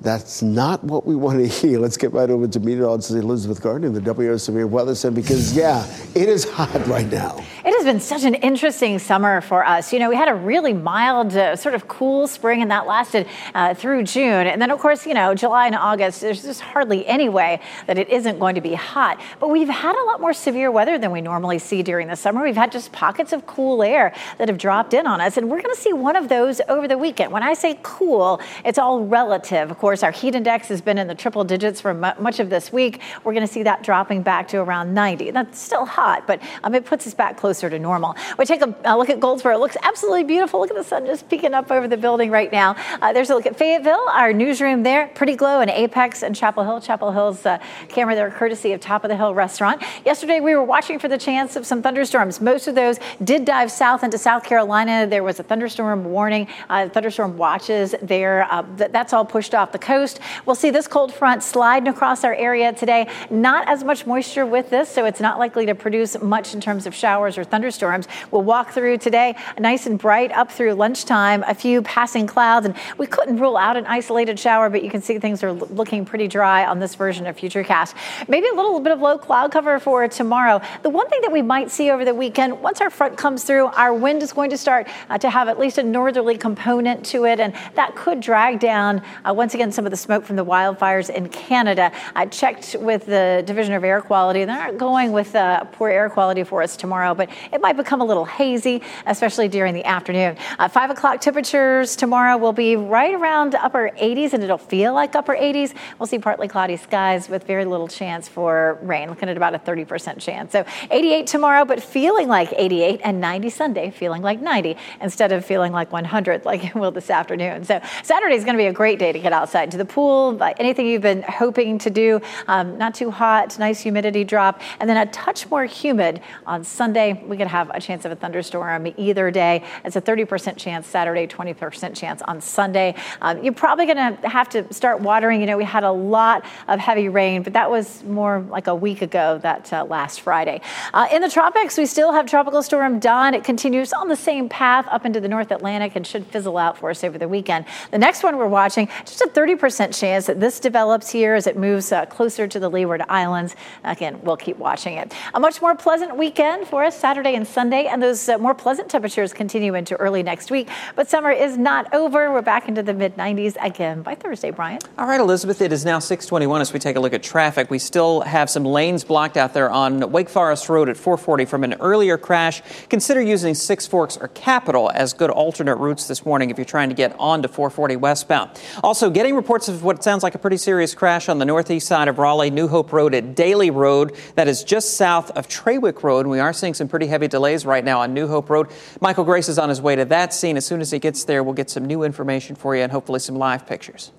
That's 0.00 0.40
not 0.40 0.84
what 0.84 1.04
we 1.04 1.16
want 1.16 1.40
to 1.40 1.46
hear. 1.60 1.80
Let's 1.80 1.96
get 1.96 2.12
right 2.12 2.30
over 2.30 2.46
to 2.46 2.60
meteorologist 2.60 3.10
Elizabeth 3.10 3.60
Gardner 3.60 3.88
in 3.88 3.92
the 3.92 4.38
Severe 4.38 4.68
Weather 4.68 4.94
Center 4.94 5.16
because, 5.16 5.56
yeah, 5.56 5.84
it 6.14 6.28
is 6.28 6.48
hot 6.48 6.86
right 6.86 7.10
now. 7.10 7.44
It 7.68 7.74
has 7.74 7.84
been 7.84 8.00
such 8.00 8.24
an 8.24 8.32
interesting 8.36 8.98
summer 8.98 9.42
for 9.42 9.62
us. 9.62 9.92
You 9.92 9.98
know, 9.98 10.08
we 10.08 10.16
had 10.16 10.28
a 10.30 10.34
really 10.34 10.72
mild, 10.72 11.36
uh, 11.36 11.54
sort 11.54 11.74
of 11.74 11.86
cool 11.86 12.26
spring, 12.26 12.62
and 12.62 12.70
that 12.70 12.86
lasted 12.86 13.28
uh, 13.54 13.74
through 13.74 14.04
June. 14.04 14.46
And 14.46 14.62
then, 14.62 14.70
of 14.70 14.78
course, 14.78 15.04
you 15.04 15.12
know, 15.12 15.34
July 15.34 15.66
and 15.66 15.74
August, 15.74 16.22
there's 16.22 16.42
just 16.44 16.62
hardly 16.62 17.06
any 17.06 17.28
way 17.28 17.60
that 17.86 17.98
it 17.98 18.08
isn't 18.08 18.38
going 18.38 18.54
to 18.54 18.62
be 18.62 18.72
hot. 18.72 19.20
But 19.38 19.50
we've 19.50 19.68
had 19.68 19.94
a 19.94 20.04
lot 20.06 20.18
more 20.18 20.32
severe 20.32 20.70
weather 20.70 20.96
than 20.96 21.12
we 21.12 21.20
normally 21.20 21.58
see 21.58 21.82
during 21.82 22.08
the 22.08 22.16
summer. 22.16 22.42
We've 22.42 22.56
had 22.56 22.72
just 22.72 22.90
pockets 22.90 23.34
of 23.34 23.44
cool 23.44 23.82
air 23.82 24.14
that 24.38 24.48
have 24.48 24.56
dropped 24.56 24.94
in 24.94 25.06
on 25.06 25.20
us, 25.20 25.36
and 25.36 25.50
we're 25.50 25.60
going 25.60 25.74
to 25.74 25.80
see 25.80 25.92
one 25.92 26.16
of 26.16 26.30
those 26.30 26.62
over 26.70 26.88
the 26.88 26.96
weekend. 26.96 27.32
When 27.32 27.42
I 27.42 27.52
say 27.52 27.78
cool, 27.82 28.40
it's 28.64 28.78
all 28.78 29.04
relative. 29.04 29.70
Of 29.70 29.76
course, 29.76 30.02
our 30.02 30.10
heat 30.10 30.34
index 30.34 30.68
has 30.68 30.80
been 30.80 30.96
in 30.96 31.06
the 31.06 31.14
triple 31.14 31.44
digits 31.44 31.82
for 31.82 31.92
much 31.92 32.40
of 32.40 32.48
this 32.48 32.72
week. 32.72 33.02
We're 33.24 33.34
going 33.34 33.46
to 33.46 33.52
see 33.52 33.64
that 33.64 33.82
dropping 33.82 34.22
back 34.22 34.48
to 34.48 34.56
around 34.56 34.94
90. 34.94 35.32
That's 35.32 35.60
still 35.60 35.84
hot, 35.84 36.26
but 36.26 36.40
um, 36.64 36.74
it 36.74 36.86
puts 36.86 37.06
us 37.06 37.12
back 37.12 37.36
closer 37.58 37.70
to 37.70 37.78
normal. 37.78 38.14
We 38.38 38.44
take 38.44 38.62
a, 38.62 38.72
a, 38.84 38.96
look 38.96 39.10
at 39.10 39.18
Goldsboro. 39.18 39.56
It 39.56 39.58
looks 39.58 39.76
absolutely 39.82 40.22
beautiful. 40.22 40.60
Look 40.60 40.70
at 40.70 40.76
the 40.76 40.84
sun 40.84 41.06
just 41.06 41.28
peeking 41.28 41.54
up 41.54 41.72
over 41.72 41.88
the 41.88 41.96
building 41.96 42.30
right 42.30 42.52
now. 42.52 42.76
Uh, 43.02 43.12
there's 43.12 43.30
a 43.30 43.34
look 43.34 43.46
at 43.46 43.56
Fayetteville, 43.56 44.06
our 44.12 44.32
newsroom 44.32 44.84
there. 44.84 45.08
Pretty 45.08 45.34
glow 45.34 45.60
in 45.60 45.68
Apex 45.68 46.22
and 46.22 46.36
Chapel 46.36 46.62
Hill. 46.62 46.80
Chapel 46.80 47.10
Hill's 47.10 47.44
uh, 47.44 47.58
camera 47.88 48.14
there, 48.14 48.30
courtesy 48.30 48.72
of 48.72 48.80
Top 48.80 49.02
of 49.02 49.08
the 49.08 49.16
Hill 49.16 49.34
Restaurant. 49.34 49.82
Yesterday, 50.04 50.38
we 50.38 50.54
were 50.54 50.62
watching 50.62 51.00
for 51.00 51.08
the 51.08 51.18
chance 51.18 51.56
of 51.56 51.66
some 51.66 51.82
thunderstorms. 51.82 52.40
Most 52.40 52.68
of 52.68 52.76
those 52.76 53.00
did 53.24 53.44
dive 53.44 53.72
south 53.72 54.04
into 54.04 54.18
South 54.18 54.44
Carolina. 54.44 55.04
There 55.04 55.24
was 55.24 55.40
a 55.40 55.42
thunderstorm 55.42 56.04
warning, 56.04 56.46
uh, 56.68 56.88
thunderstorm 56.88 57.36
watches 57.36 57.94
there. 58.00 58.46
Uh, 58.52 58.62
th- 58.76 58.92
that's 58.92 59.12
all 59.12 59.24
pushed 59.24 59.52
off 59.52 59.72
the 59.72 59.80
coast. 59.80 60.20
We'll 60.46 60.54
see 60.54 60.70
this 60.70 60.86
cold 60.86 61.12
front 61.12 61.42
sliding 61.42 61.88
across 61.88 62.22
our 62.22 62.34
area 62.34 62.72
today. 62.72 63.08
Not 63.30 63.66
as 63.68 63.82
much 63.82 64.06
moisture 64.06 64.46
with 64.46 64.70
this, 64.70 64.88
so 64.88 65.06
it's 65.06 65.20
not 65.20 65.40
likely 65.40 65.66
to 65.66 65.74
produce 65.74 66.20
much 66.22 66.54
in 66.54 66.60
terms 66.60 66.86
of 66.86 66.94
showers 66.94 67.36
or 67.36 67.44
thunderstorms. 67.50 68.08
We'll 68.30 68.42
walk 68.42 68.72
through 68.72 68.98
today 68.98 69.36
nice 69.58 69.86
and 69.86 69.98
bright 69.98 70.32
up 70.32 70.50
through 70.50 70.74
lunchtime, 70.74 71.44
a 71.46 71.54
few 71.54 71.82
passing 71.82 72.26
clouds, 72.26 72.66
and 72.66 72.74
we 72.96 73.06
couldn't 73.06 73.38
rule 73.38 73.56
out 73.56 73.76
an 73.76 73.86
isolated 73.86 74.38
shower, 74.38 74.70
but 74.70 74.82
you 74.82 74.90
can 74.90 75.02
see 75.02 75.18
things 75.18 75.42
are 75.42 75.52
looking 75.52 76.04
pretty 76.04 76.28
dry 76.28 76.64
on 76.66 76.78
this 76.78 76.94
version 76.94 77.26
of 77.26 77.36
Futurecast. 77.36 77.94
Maybe 78.28 78.48
a 78.48 78.54
little 78.54 78.80
bit 78.80 78.92
of 78.92 79.00
low 79.00 79.18
cloud 79.18 79.52
cover 79.52 79.78
for 79.78 80.06
tomorrow. 80.08 80.60
The 80.82 80.90
one 80.90 81.08
thing 81.08 81.20
that 81.22 81.32
we 81.32 81.42
might 81.42 81.70
see 81.70 81.90
over 81.90 82.04
the 82.04 82.14
weekend, 82.14 82.62
once 82.62 82.80
our 82.80 82.90
front 82.90 83.16
comes 83.16 83.44
through, 83.44 83.66
our 83.66 83.92
wind 83.94 84.22
is 84.22 84.32
going 84.32 84.50
to 84.50 84.58
start 84.58 84.88
uh, 85.10 85.18
to 85.18 85.30
have 85.30 85.48
at 85.48 85.58
least 85.58 85.78
a 85.78 85.82
northerly 85.82 86.36
component 86.36 87.04
to 87.06 87.24
it, 87.24 87.40
and 87.40 87.54
that 87.74 87.94
could 87.94 88.20
drag 88.20 88.60
down 88.60 89.02
uh, 89.24 89.32
once 89.32 89.54
again 89.54 89.72
some 89.72 89.84
of 89.86 89.90
the 89.90 89.96
smoke 89.96 90.24
from 90.24 90.36
the 90.36 90.44
wildfires 90.44 91.10
in 91.10 91.28
Canada. 91.28 91.92
I 92.14 92.26
checked 92.26 92.76
with 92.78 93.06
the 93.06 93.42
Division 93.46 93.74
of 93.74 93.84
Air 93.84 94.00
Quality, 94.00 94.44
they're 94.44 94.56
not 94.56 94.78
going 94.78 95.12
with 95.12 95.34
uh, 95.34 95.64
poor 95.64 95.88
air 95.88 96.08
quality 96.10 96.44
for 96.44 96.62
us 96.62 96.76
tomorrow, 96.76 97.14
but 97.14 97.27
it 97.52 97.60
might 97.60 97.76
become 97.76 98.00
a 98.00 98.04
little 98.04 98.24
hazy, 98.24 98.82
especially 99.06 99.48
during 99.48 99.74
the 99.74 99.84
afternoon. 99.84 100.36
Uh, 100.58 100.68
five 100.68 100.90
o'clock 100.90 101.20
temperatures 101.20 101.96
tomorrow 101.96 102.36
will 102.36 102.52
be 102.52 102.76
right 102.76 103.14
around 103.14 103.54
upper 103.54 103.90
80s, 104.00 104.32
and 104.32 104.42
it'll 104.42 104.58
feel 104.58 104.94
like 104.94 105.14
upper 105.14 105.34
80s. 105.34 105.74
We'll 105.98 106.06
see 106.06 106.18
partly 106.18 106.48
cloudy 106.48 106.76
skies 106.76 107.28
with 107.28 107.44
very 107.44 107.64
little 107.64 107.88
chance 107.88 108.28
for 108.28 108.78
rain, 108.82 109.08
looking 109.08 109.28
at 109.28 109.36
about 109.36 109.54
a 109.54 109.58
30% 109.58 110.20
chance. 110.20 110.52
So 110.52 110.64
88 110.90 111.26
tomorrow, 111.26 111.64
but 111.64 111.82
feeling 111.82 112.28
like 112.28 112.52
88, 112.56 113.00
and 113.04 113.20
90 113.20 113.50
Sunday, 113.50 113.90
feeling 113.90 114.22
like 114.22 114.40
90 114.40 114.76
instead 115.00 115.32
of 115.32 115.44
feeling 115.44 115.72
like 115.72 115.92
100 115.92 116.44
like 116.44 116.64
it 116.64 116.74
will 116.74 116.90
this 116.90 117.10
afternoon. 117.10 117.64
So 117.64 117.80
Saturday 118.02 118.34
is 118.34 118.44
going 118.44 118.56
to 118.56 118.62
be 118.62 118.66
a 118.66 118.72
great 118.72 118.98
day 118.98 119.12
to 119.12 119.18
get 119.18 119.32
outside 119.32 119.70
to 119.72 119.76
the 119.76 119.84
pool, 119.84 120.38
anything 120.58 120.86
you've 120.86 121.02
been 121.02 121.22
hoping 121.22 121.78
to 121.78 121.90
do. 121.90 122.20
Um, 122.46 122.78
not 122.78 122.94
too 122.94 123.10
hot, 123.10 123.58
nice 123.58 123.80
humidity 123.80 124.24
drop, 124.24 124.60
and 124.80 124.88
then 124.88 124.96
a 124.96 125.10
touch 125.10 125.48
more 125.50 125.64
humid 125.64 126.20
on 126.46 126.64
Sunday. 126.64 127.17
We 127.26 127.36
could 127.36 127.46
have 127.46 127.70
a 127.70 127.80
chance 127.80 128.04
of 128.04 128.12
a 128.12 128.16
thunderstorm 128.16 128.92
either 128.96 129.30
day. 129.30 129.64
It's 129.84 129.96
a 129.96 130.00
30% 130.00 130.56
chance 130.56 130.86
Saturday, 130.86 131.26
20% 131.26 131.94
chance 131.94 132.22
on 132.22 132.40
Sunday. 132.40 132.94
Um, 133.20 133.42
you're 133.42 133.52
probably 133.52 133.86
going 133.86 134.16
to 134.16 134.28
have 134.28 134.48
to 134.50 134.72
start 134.72 135.00
watering. 135.00 135.40
You 135.40 135.46
know, 135.46 135.56
we 135.56 135.64
had 135.64 135.84
a 135.84 135.92
lot 135.92 136.44
of 136.68 136.78
heavy 136.78 137.08
rain, 137.08 137.42
but 137.42 137.52
that 137.54 137.70
was 137.70 138.02
more 138.04 138.40
like 138.48 138.66
a 138.66 138.74
week 138.74 139.02
ago, 139.02 139.38
that 139.42 139.72
uh, 139.72 139.84
last 139.84 140.20
Friday. 140.20 140.60
Uh, 140.92 141.06
in 141.12 141.22
the 141.22 141.30
tropics, 141.30 141.76
we 141.76 141.86
still 141.86 142.12
have 142.12 142.26
Tropical 142.26 142.62
Storm 142.62 142.98
Don. 142.98 143.34
It 143.34 143.44
continues 143.44 143.92
on 143.92 144.08
the 144.08 144.16
same 144.16 144.48
path 144.48 144.86
up 144.90 145.04
into 145.04 145.20
the 145.20 145.28
North 145.28 145.50
Atlantic 145.50 145.96
and 145.96 146.06
should 146.06 146.26
fizzle 146.26 146.58
out 146.58 146.78
for 146.78 146.90
us 146.90 147.04
over 147.04 147.18
the 147.18 147.28
weekend. 147.28 147.64
The 147.90 147.98
next 147.98 148.22
one 148.22 148.36
we're 148.36 148.48
watching, 148.48 148.88
just 149.04 149.20
a 149.20 149.28
30% 149.28 149.98
chance 149.98 150.26
that 150.26 150.40
this 150.40 150.60
develops 150.60 151.10
here 151.10 151.34
as 151.34 151.46
it 151.46 151.56
moves 151.56 151.92
uh, 151.92 152.06
closer 152.06 152.46
to 152.46 152.60
the 152.60 152.68
Leeward 152.68 153.02
Islands. 153.08 153.54
Again, 153.84 154.20
we'll 154.22 154.36
keep 154.36 154.58
watching 154.58 154.94
it. 154.94 155.12
A 155.34 155.40
much 155.40 155.60
more 155.60 155.74
pleasant 155.74 156.16
weekend 156.16 156.66
for 156.66 156.84
us 156.84 156.98
Saturday 157.08 157.36
and 157.36 157.48
Sunday, 157.48 157.86
and 157.86 158.02
those 158.02 158.28
uh, 158.28 158.36
more 158.36 158.54
pleasant 158.54 158.90
temperatures 158.90 159.32
continue 159.32 159.74
into 159.74 159.96
early 159.96 160.22
next 160.22 160.50
week. 160.50 160.68
But 160.94 161.08
summer 161.08 161.30
is 161.30 161.56
not 161.56 161.94
over. 161.94 162.30
We're 162.30 162.42
back 162.42 162.68
into 162.68 162.82
the 162.82 162.92
mid 162.92 163.16
90s 163.16 163.56
again 163.64 164.02
by 164.02 164.14
Thursday, 164.14 164.50
Brian. 164.50 164.80
All 164.98 165.06
right, 165.06 165.18
Elizabeth, 165.18 165.62
it 165.62 165.72
is 165.72 165.86
now 165.86 166.00
621 166.00 166.60
as 166.60 166.70
we 166.74 166.78
take 166.78 166.96
a 166.96 167.00
look 167.00 167.14
at 167.14 167.22
traffic. 167.22 167.70
We 167.70 167.78
still 167.78 168.20
have 168.20 168.50
some 168.50 168.62
lanes 168.62 169.04
blocked 169.04 169.38
out 169.38 169.54
there 169.54 169.70
on 169.70 170.12
Wake 170.12 170.28
Forest 170.28 170.68
Road 170.68 170.90
at 170.90 170.98
440 170.98 171.46
from 171.46 171.64
an 171.64 171.76
earlier 171.80 172.18
crash. 172.18 172.60
Consider 172.90 173.22
using 173.22 173.54
Six 173.54 173.86
Forks 173.86 174.18
or 174.18 174.28
Capitol 174.28 174.90
as 174.92 175.14
good 175.14 175.30
alternate 175.30 175.76
routes 175.76 176.08
this 176.08 176.26
morning 176.26 176.50
if 176.50 176.58
you're 176.58 176.66
trying 176.66 176.90
to 176.90 176.94
get 176.94 177.18
on 177.18 177.40
to 177.40 177.48
440 177.48 177.96
westbound. 177.96 178.50
Also, 178.84 179.08
getting 179.08 179.34
reports 179.34 179.66
of 179.70 179.82
what 179.82 180.04
sounds 180.04 180.22
like 180.22 180.34
a 180.34 180.38
pretty 180.38 180.58
serious 180.58 180.94
crash 180.94 181.30
on 181.30 181.38
the 181.38 181.46
northeast 181.46 181.86
side 181.86 182.08
of 182.08 182.18
Raleigh, 182.18 182.50
New 182.50 182.68
Hope 182.68 182.92
Road 182.92 183.14
at 183.14 183.34
Daly 183.34 183.70
Road. 183.70 184.14
That 184.34 184.46
is 184.46 184.62
just 184.62 184.98
south 184.98 185.30
of 185.30 185.48
Trawick 185.48 186.02
Road. 186.02 186.26
We 186.26 186.38
are 186.38 186.52
seeing 186.52 186.74
some 186.74 186.86
pretty 186.86 186.97
heavy 187.06 187.28
delays 187.28 187.64
right 187.64 187.84
now 187.84 188.00
on 188.00 188.12
New 188.12 188.26
Hope 188.26 188.50
Road. 188.50 188.68
Michael 189.00 189.24
Grace 189.24 189.48
is 189.48 189.58
on 189.58 189.68
his 189.68 189.80
way 189.80 189.96
to 189.96 190.04
that 190.06 190.34
scene. 190.34 190.56
As 190.56 190.66
soon 190.66 190.80
as 190.80 190.90
he 190.90 190.98
gets 190.98 191.24
there, 191.24 191.42
we'll 191.42 191.54
get 191.54 191.70
some 191.70 191.84
new 191.84 192.02
information 192.02 192.56
for 192.56 192.74
you 192.74 192.82
and 192.82 192.90
hopefully 192.90 193.20
some 193.20 193.36
live 193.36 193.66
pictures. 193.66 194.12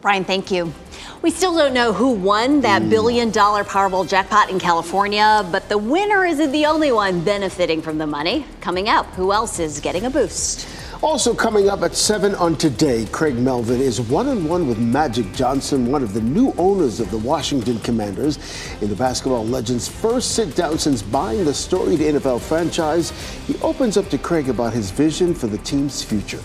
Brian, 0.00 0.24
thank 0.24 0.50
you. 0.50 0.72
We 1.20 1.30
still 1.30 1.54
don't 1.54 1.74
know 1.74 1.92
who 1.92 2.12
won 2.12 2.62
that 2.62 2.88
billion 2.88 3.30
dollar 3.30 3.64
Powerball 3.64 4.08
jackpot 4.08 4.48
in 4.48 4.58
California, 4.58 5.46
but 5.52 5.68
the 5.68 5.76
winner 5.76 6.24
isn't 6.24 6.52
the 6.52 6.64
only 6.64 6.90
one 6.90 7.22
benefiting 7.22 7.82
from 7.82 7.98
the 7.98 8.06
money. 8.06 8.46
Coming 8.62 8.88
up, 8.88 9.04
who 9.08 9.30
else 9.30 9.58
is 9.58 9.78
getting 9.80 10.06
a 10.06 10.10
boost? 10.10 10.66
Also 11.02 11.34
coming 11.34 11.70
up 11.70 11.80
at 11.80 11.94
7 11.94 12.34
on 12.34 12.54
Today, 12.56 13.06
Craig 13.10 13.34
Melvin 13.34 13.80
is 13.80 14.02
one-on-one 14.02 14.68
with 14.68 14.78
Magic 14.78 15.32
Johnson, 15.32 15.90
one 15.90 16.02
of 16.02 16.12
the 16.12 16.20
new 16.20 16.52
owners 16.58 17.00
of 17.00 17.10
the 17.10 17.16
Washington 17.16 17.78
Commanders. 17.78 18.38
In 18.82 18.90
the 18.90 18.94
basketball 18.94 19.46
legend's 19.46 19.88
first 19.88 20.34
sit-down 20.34 20.78
since 20.78 21.00
buying 21.00 21.46
the 21.46 21.54
storied 21.54 22.00
NFL 22.00 22.42
franchise, 22.42 23.12
he 23.46 23.58
opens 23.62 23.96
up 23.96 24.10
to 24.10 24.18
Craig 24.18 24.50
about 24.50 24.74
his 24.74 24.90
vision 24.90 25.34
for 25.34 25.46
the 25.46 25.56
team's 25.58 26.02
future. 26.02 26.42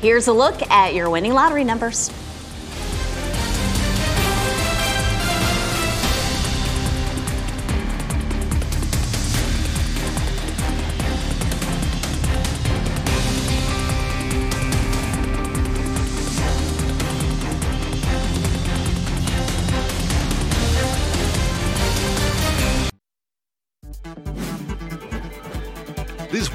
Here's 0.00 0.28
a 0.28 0.32
look 0.32 0.62
at 0.70 0.94
your 0.94 1.10
winning 1.10 1.34
lottery 1.34 1.64
numbers. 1.64 2.12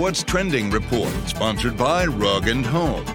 What's 0.02 0.24
Trending 0.24 0.72
report, 0.72 1.14
sponsored 1.28 1.78
by 1.78 2.08
Rug 2.08 2.48
and 2.48 2.66
Home. 2.66 3.06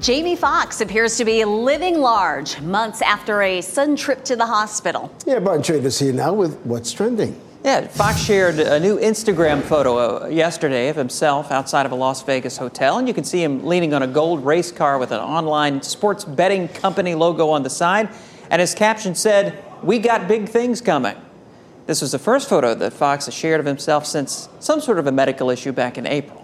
Jamie 0.00 0.34
Foxx 0.34 0.80
appears 0.80 1.16
to 1.18 1.24
be 1.24 1.44
living 1.44 2.00
large 2.00 2.60
months 2.62 3.00
after 3.00 3.42
a 3.42 3.60
sudden 3.60 3.94
trip 3.94 4.24
to 4.24 4.34
the 4.34 4.44
hospital. 4.44 5.08
Yeah, 5.24 5.38
Brian 5.38 5.62
Shrader's 5.62 6.00
here 6.00 6.12
now 6.12 6.32
with 6.32 6.58
What's 6.62 6.92
Trending. 6.92 7.40
Yeah, 7.62 7.86
Foxx 7.86 8.24
shared 8.24 8.58
a 8.58 8.80
new 8.80 8.98
Instagram 8.98 9.62
photo 9.62 10.24
uh, 10.24 10.26
yesterday 10.26 10.88
of 10.88 10.96
himself 10.96 11.52
outside 11.52 11.86
of 11.86 11.92
a 11.92 11.96
Las 11.96 12.24
Vegas 12.24 12.56
hotel, 12.56 12.98
and 12.98 13.06
you 13.06 13.14
can 13.14 13.22
see 13.22 13.40
him 13.40 13.64
leaning 13.64 13.94
on 13.94 14.02
a 14.02 14.08
gold 14.08 14.44
race 14.44 14.72
car 14.72 14.98
with 14.98 15.12
an 15.12 15.20
online 15.20 15.80
sports 15.80 16.24
betting 16.24 16.66
company 16.66 17.14
logo 17.14 17.50
on 17.50 17.62
the 17.62 17.70
side. 17.70 18.08
And 18.50 18.58
his 18.58 18.74
caption 18.74 19.14
said, 19.14 19.62
We 19.84 20.00
got 20.00 20.26
big 20.26 20.48
things 20.48 20.80
coming. 20.80 21.16
This 21.86 22.00
was 22.00 22.10
the 22.12 22.18
first 22.18 22.48
photo 22.48 22.74
that 22.74 22.92
Foxx 22.92 23.26
has 23.26 23.34
shared 23.34 23.60
of 23.60 23.66
himself 23.66 24.06
since 24.06 24.48
some 24.58 24.80
sort 24.80 24.98
of 24.98 25.06
a 25.06 25.12
medical 25.12 25.50
issue 25.50 25.72
back 25.72 25.96
in 25.98 26.06
April. 26.06 26.42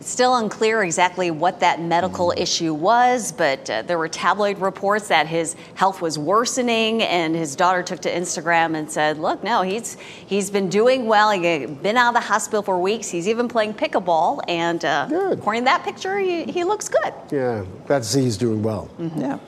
It's 0.00 0.08
still 0.08 0.34
unclear 0.34 0.82
exactly 0.82 1.30
what 1.30 1.60
that 1.60 1.82
medical 1.82 2.32
issue 2.34 2.72
was, 2.72 3.32
but 3.32 3.68
uh, 3.68 3.82
there 3.82 3.98
were 3.98 4.08
tabloid 4.08 4.58
reports 4.58 5.08
that 5.08 5.26
his 5.26 5.54
health 5.74 6.00
was 6.00 6.18
worsening, 6.18 7.02
and 7.02 7.36
his 7.36 7.54
daughter 7.54 7.82
took 7.82 8.00
to 8.00 8.10
Instagram 8.10 8.74
and 8.74 8.90
said, 8.90 9.18
"Look, 9.18 9.44
no, 9.44 9.60
he's 9.60 9.98
he's 10.26 10.50
been 10.50 10.70
doing 10.70 11.04
well. 11.04 11.30
He's 11.30 11.68
been 11.68 11.98
out 11.98 12.08
of 12.08 12.14
the 12.14 12.26
hospital 12.26 12.62
for 12.62 12.78
weeks. 12.78 13.10
He's 13.10 13.28
even 13.28 13.46
playing 13.46 13.74
pickleball, 13.74 14.40
and 14.48 14.82
uh, 14.82 15.06
according 15.32 15.62
to 15.62 15.66
that 15.66 15.84
picture, 15.84 16.18
he, 16.18 16.44
he 16.44 16.64
looks 16.64 16.88
good." 16.88 17.12
Yeah, 17.30 17.66
glad 17.86 17.98
to 17.98 18.08
see 18.08 18.22
he's 18.22 18.38
doing 18.38 18.62
well. 18.62 18.88
Mm-hmm. 18.98 19.20
Yeah. 19.20 19.38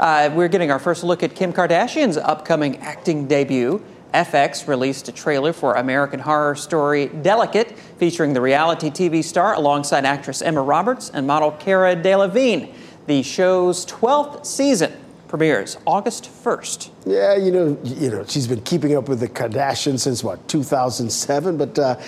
Uh, 0.00 0.30
we're 0.34 0.48
getting 0.48 0.72
our 0.72 0.80
first 0.80 1.04
look 1.04 1.22
at 1.22 1.36
Kim 1.36 1.52
Kardashian's 1.52 2.16
upcoming 2.16 2.78
acting 2.78 3.28
debut. 3.28 3.80
FX 4.12 4.68
released 4.68 5.08
a 5.08 5.12
trailer 5.12 5.52
for 5.52 5.74
American 5.74 6.20
Horror 6.20 6.54
Story 6.54 7.06
Delicate, 7.06 7.78
featuring 7.98 8.34
the 8.34 8.40
reality 8.40 8.90
TV 8.90 9.24
star 9.24 9.54
alongside 9.54 10.04
actress 10.04 10.42
Emma 10.42 10.62
Roberts 10.62 11.10
and 11.10 11.26
model 11.26 11.52
Cara 11.52 11.96
Delevingne. 11.96 12.74
The 13.06 13.22
show's 13.22 13.86
12th 13.86 14.44
season 14.46 14.92
premieres 15.32 15.78
August 15.86 16.24
1st. 16.44 16.90
Yeah, 17.06 17.36
you 17.36 17.50
know, 17.50 17.78
you 17.84 18.10
know, 18.10 18.22
she's 18.28 18.46
been 18.46 18.60
keeping 18.60 18.94
up 18.94 19.08
with 19.08 19.18
the 19.18 19.28
Kardashians 19.28 20.00
since 20.00 20.22
what 20.22 20.46
2007, 20.46 21.56
but 21.56 21.78
uh, 21.78 21.98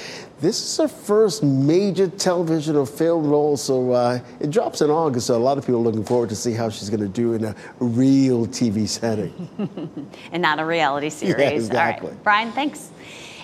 this 0.40 0.62
is 0.62 0.76
her 0.76 0.88
first 0.88 1.42
major 1.42 2.06
television 2.06 2.76
or 2.76 2.84
film 2.84 3.26
role, 3.26 3.56
so 3.56 3.92
uh, 3.92 4.20
it 4.40 4.50
drops 4.50 4.82
in 4.82 4.90
August. 4.90 5.28
So 5.28 5.36
a 5.36 5.38
lot 5.38 5.56
of 5.56 5.64
people 5.64 5.80
are 5.80 5.84
looking 5.84 6.04
forward 6.04 6.28
to 6.28 6.36
see 6.36 6.52
how 6.52 6.68
she's 6.68 6.90
going 6.90 7.00
to 7.00 7.08
do 7.08 7.32
in 7.32 7.44
a 7.44 7.56
real 7.78 8.46
TV 8.46 8.86
setting, 8.86 9.32
and 10.32 10.42
not 10.42 10.60
a 10.60 10.66
reality 10.66 11.08
series. 11.22 11.38
Yeah, 11.38 11.48
exactly. 11.48 12.08
All 12.08 12.14
right. 12.16 12.24
Brian, 12.24 12.52
thanks. 12.52 12.90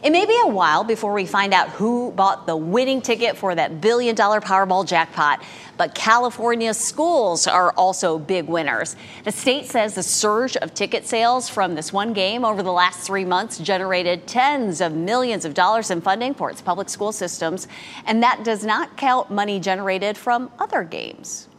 It 0.02 0.12
may 0.12 0.24
be 0.24 0.38
a 0.42 0.48
while 0.48 0.82
before 0.82 1.12
we 1.12 1.26
find 1.26 1.52
out 1.52 1.68
who 1.68 2.10
bought 2.12 2.46
the 2.46 2.56
winning 2.56 3.02
ticket 3.02 3.36
for 3.36 3.54
that 3.54 3.82
billion 3.82 4.14
dollar 4.14 4.40
Powerball 4.40 4.86
jackpot, 4.86 5.42
but 5.76 5.94
California 5.94 6.72
schools 6.72 7.46
are 7.46 7.72
also 7.72 8.18
big 8.18 8.46
winners. 8.46 8.96
The 9.24 9.32
state 9.32 9.66
says 9.66 9.94
the 9.94 10.02
surge 10.02 10.56
of 10.56 10.72
ticket 10.72 11.06
sales 11.06 11.50
from 11.50 11.74
this 11.74 11.92
one 11.92 12.14
game 12.14 12.46
over 12.46 12.62
the 12.62 12.72
last 12.72 13.00
three 13.00 13.26
months 13.26 13.58
generated 13.58 14.26
tens 14.26 14.80
of 14.80 14.94
millions 14.94 15.44
of 15.44 15.52
dollars 15.52 15.90
in 15.90 16.00
funding 16.00 16.32
for 16.32 16.50
its 16.50 16.62
public 16.62 16.88
school 16.88 17.12
systems, 17.12 17.68
and 18.06 18.22
that 18.22 18.42
does 18.42 18.64
not 18.64 18.96
count 18.96 19.30
money 19.30 19.60
generated 19.60 20.16
from 20.16 20.50
other 20.58 20.82
games. 20.82 21.49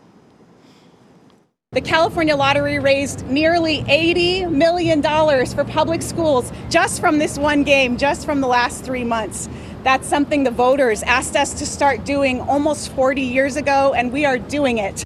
The 1.73 1.79
California 1.79 2.35
Lottery 2.35 2.79
raised 2.79 3.25
nearly 3.27 3.83
$80 3.83 4.51
million 4.51 5.01
for 5.01 5.63
public 5.63 6.01
schools 6.01 6.51
just 6.69 6.99
from 6.99 7.17
this 7.17 7.37
one 7.37 7.63
game, 7.63 7.95
just 7.95 8.25
from 8.25 8.41
the 8.41 8.47
last 8.47 8.83
three 8.83 9.05
months. 9.05 9.47
That's 9.81 10.05
something 10.05 10.43
the 10.43 10.51
voters 10.51 11.01
asked 11.03 11.37
us 11.37 11.53
to 11.59 11.65
start 11.65 12.03
doing 12.03 12.41
almost 12.41 12.91
40 12.91 13.21
years 13.21 13.55
ago, 13.55 13.93
and 13.93 14.11
we 14.11 14.25
are 14.25 14.37
doing 14.37 14.79
it. 14.79 15.05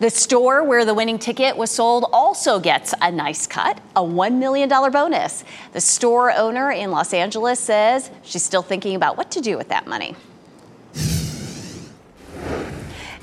The 0.00 0.10
store 0.10 0.64
where 0.64 0.84
the 0.84 0.92
winning 0.92 1.20
ticket 1.20 1.56
was 1.56 1.70
sold 1.70 2.06
also 2.12 2.58
gets 2.58 2.92
a 3.00 3.12
nice 3.12 3.46
cut, 3.46 3.78
a 3.94 4.02
$1 4.02 4.38
million 4.38 4.68
bonus. 4.68 5.44
The 5.72 5.80
store 5.80 6.32
owner 6.32 6.72
in 6.72 6.90
Los 6.90 7.14
Angeles 7.14 7.60
says 7.60 8.10
she's 8.24 8.42
still 8.42 8.62
thinking 8.62 8.96
about 8.96 9.16
what 9.16 9.30
to 9.30 9.40
do 9.40 9.56
with 9.56 9.68
that 9.68 9.86
money. 9.86 10.16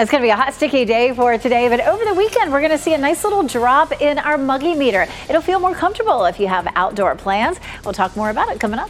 It's 0.02 0.10
going 0.10 0.24
to 0.24 0.26
be 0.26 0.32
a 0.32 0.36
hot, 0.36 0.52
sticky 0.56 0.84
day 0.84 1.14
for 1.14 1.38
today, 1.38 1.70
but 1.70 1.80
over 1.82 2.04
the 2.04 2.16
weekend, 2.16 2.52
we're 2.52 2.62
going 2.62 2.72
to 2.72 2.78
see 2.80 2.96
a 2.96 2.98
nice 2.98 3.24
little 3.24 3.44
drop 3.44 4.02
in 4.02 4.18
our 4.18 4.36
muggy 4.36 4.74
meter. 4.74 5.06
It'll 5.30 5.44
feel 5.44 5.60
more 5.60 5.76
comfortable 5.76 6.26
if 6.26 6.40
you 6.40 6.48
have 6.48 6.68
outdoor 6.76 7.14
plans. 7.14 7.60
We'll 7.86 7.94
talk 7.94 8.16
more 8.16 8.32
about 8.32 8.50
it 8.50 8.60
coming 8.60 8.80
up. 8.80 8.90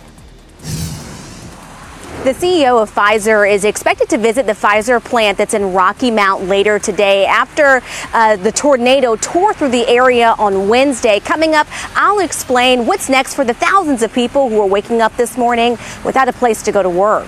The 2.24 2.32
CEO 2.32 2.82
of 2.82 2.90
Pfizer 2.96 3.52
is 3.52 3.66
expected 3.66 4.08
to 4.12 4.18
visit 4.18 4.46
the 4.46 4.54
Pfizer 4.54 5.04
plant 5.04 5.38
that's 5.38 5.54
in 5.54 5.74
Rocky 5.74 6.12
Mount 6.12 6.46
later 6.46 6.80
today 6.80 7.26
after 7.26 7.82
uh, 8.14 8.38
the 8.38 8.54
tornado 8.54 9.18
tore 9.18 9.54
through 9.54 9.72
the 9.72 9.86
area 9.90 10.34
on 10.40 10.70
Wednesday. 10.70 11.20
Coming 11.20 11.56
up, 11.56 11.68
I'll 11.94 12.20
explain 12.20 12.86
what's 12.86 13.10
next 13.10 13.34
for 13.34 13.44
the 13.44 13.54
thousands 13.54 14.02
of 14.02 14.14
people 14.14 14.48
who 14.48 14.62
are 14.62 14.68
waking 14.68 15.02
up 15.02 15.18
this 15.18 15.38
morning 15.38 15.72
without 16.06 16.30
a 16.30 16.34
place 16.34 16.64
to 16.64 16.72
go 16.72 16.82
to 16.82 16.90
work. 16.90 17.28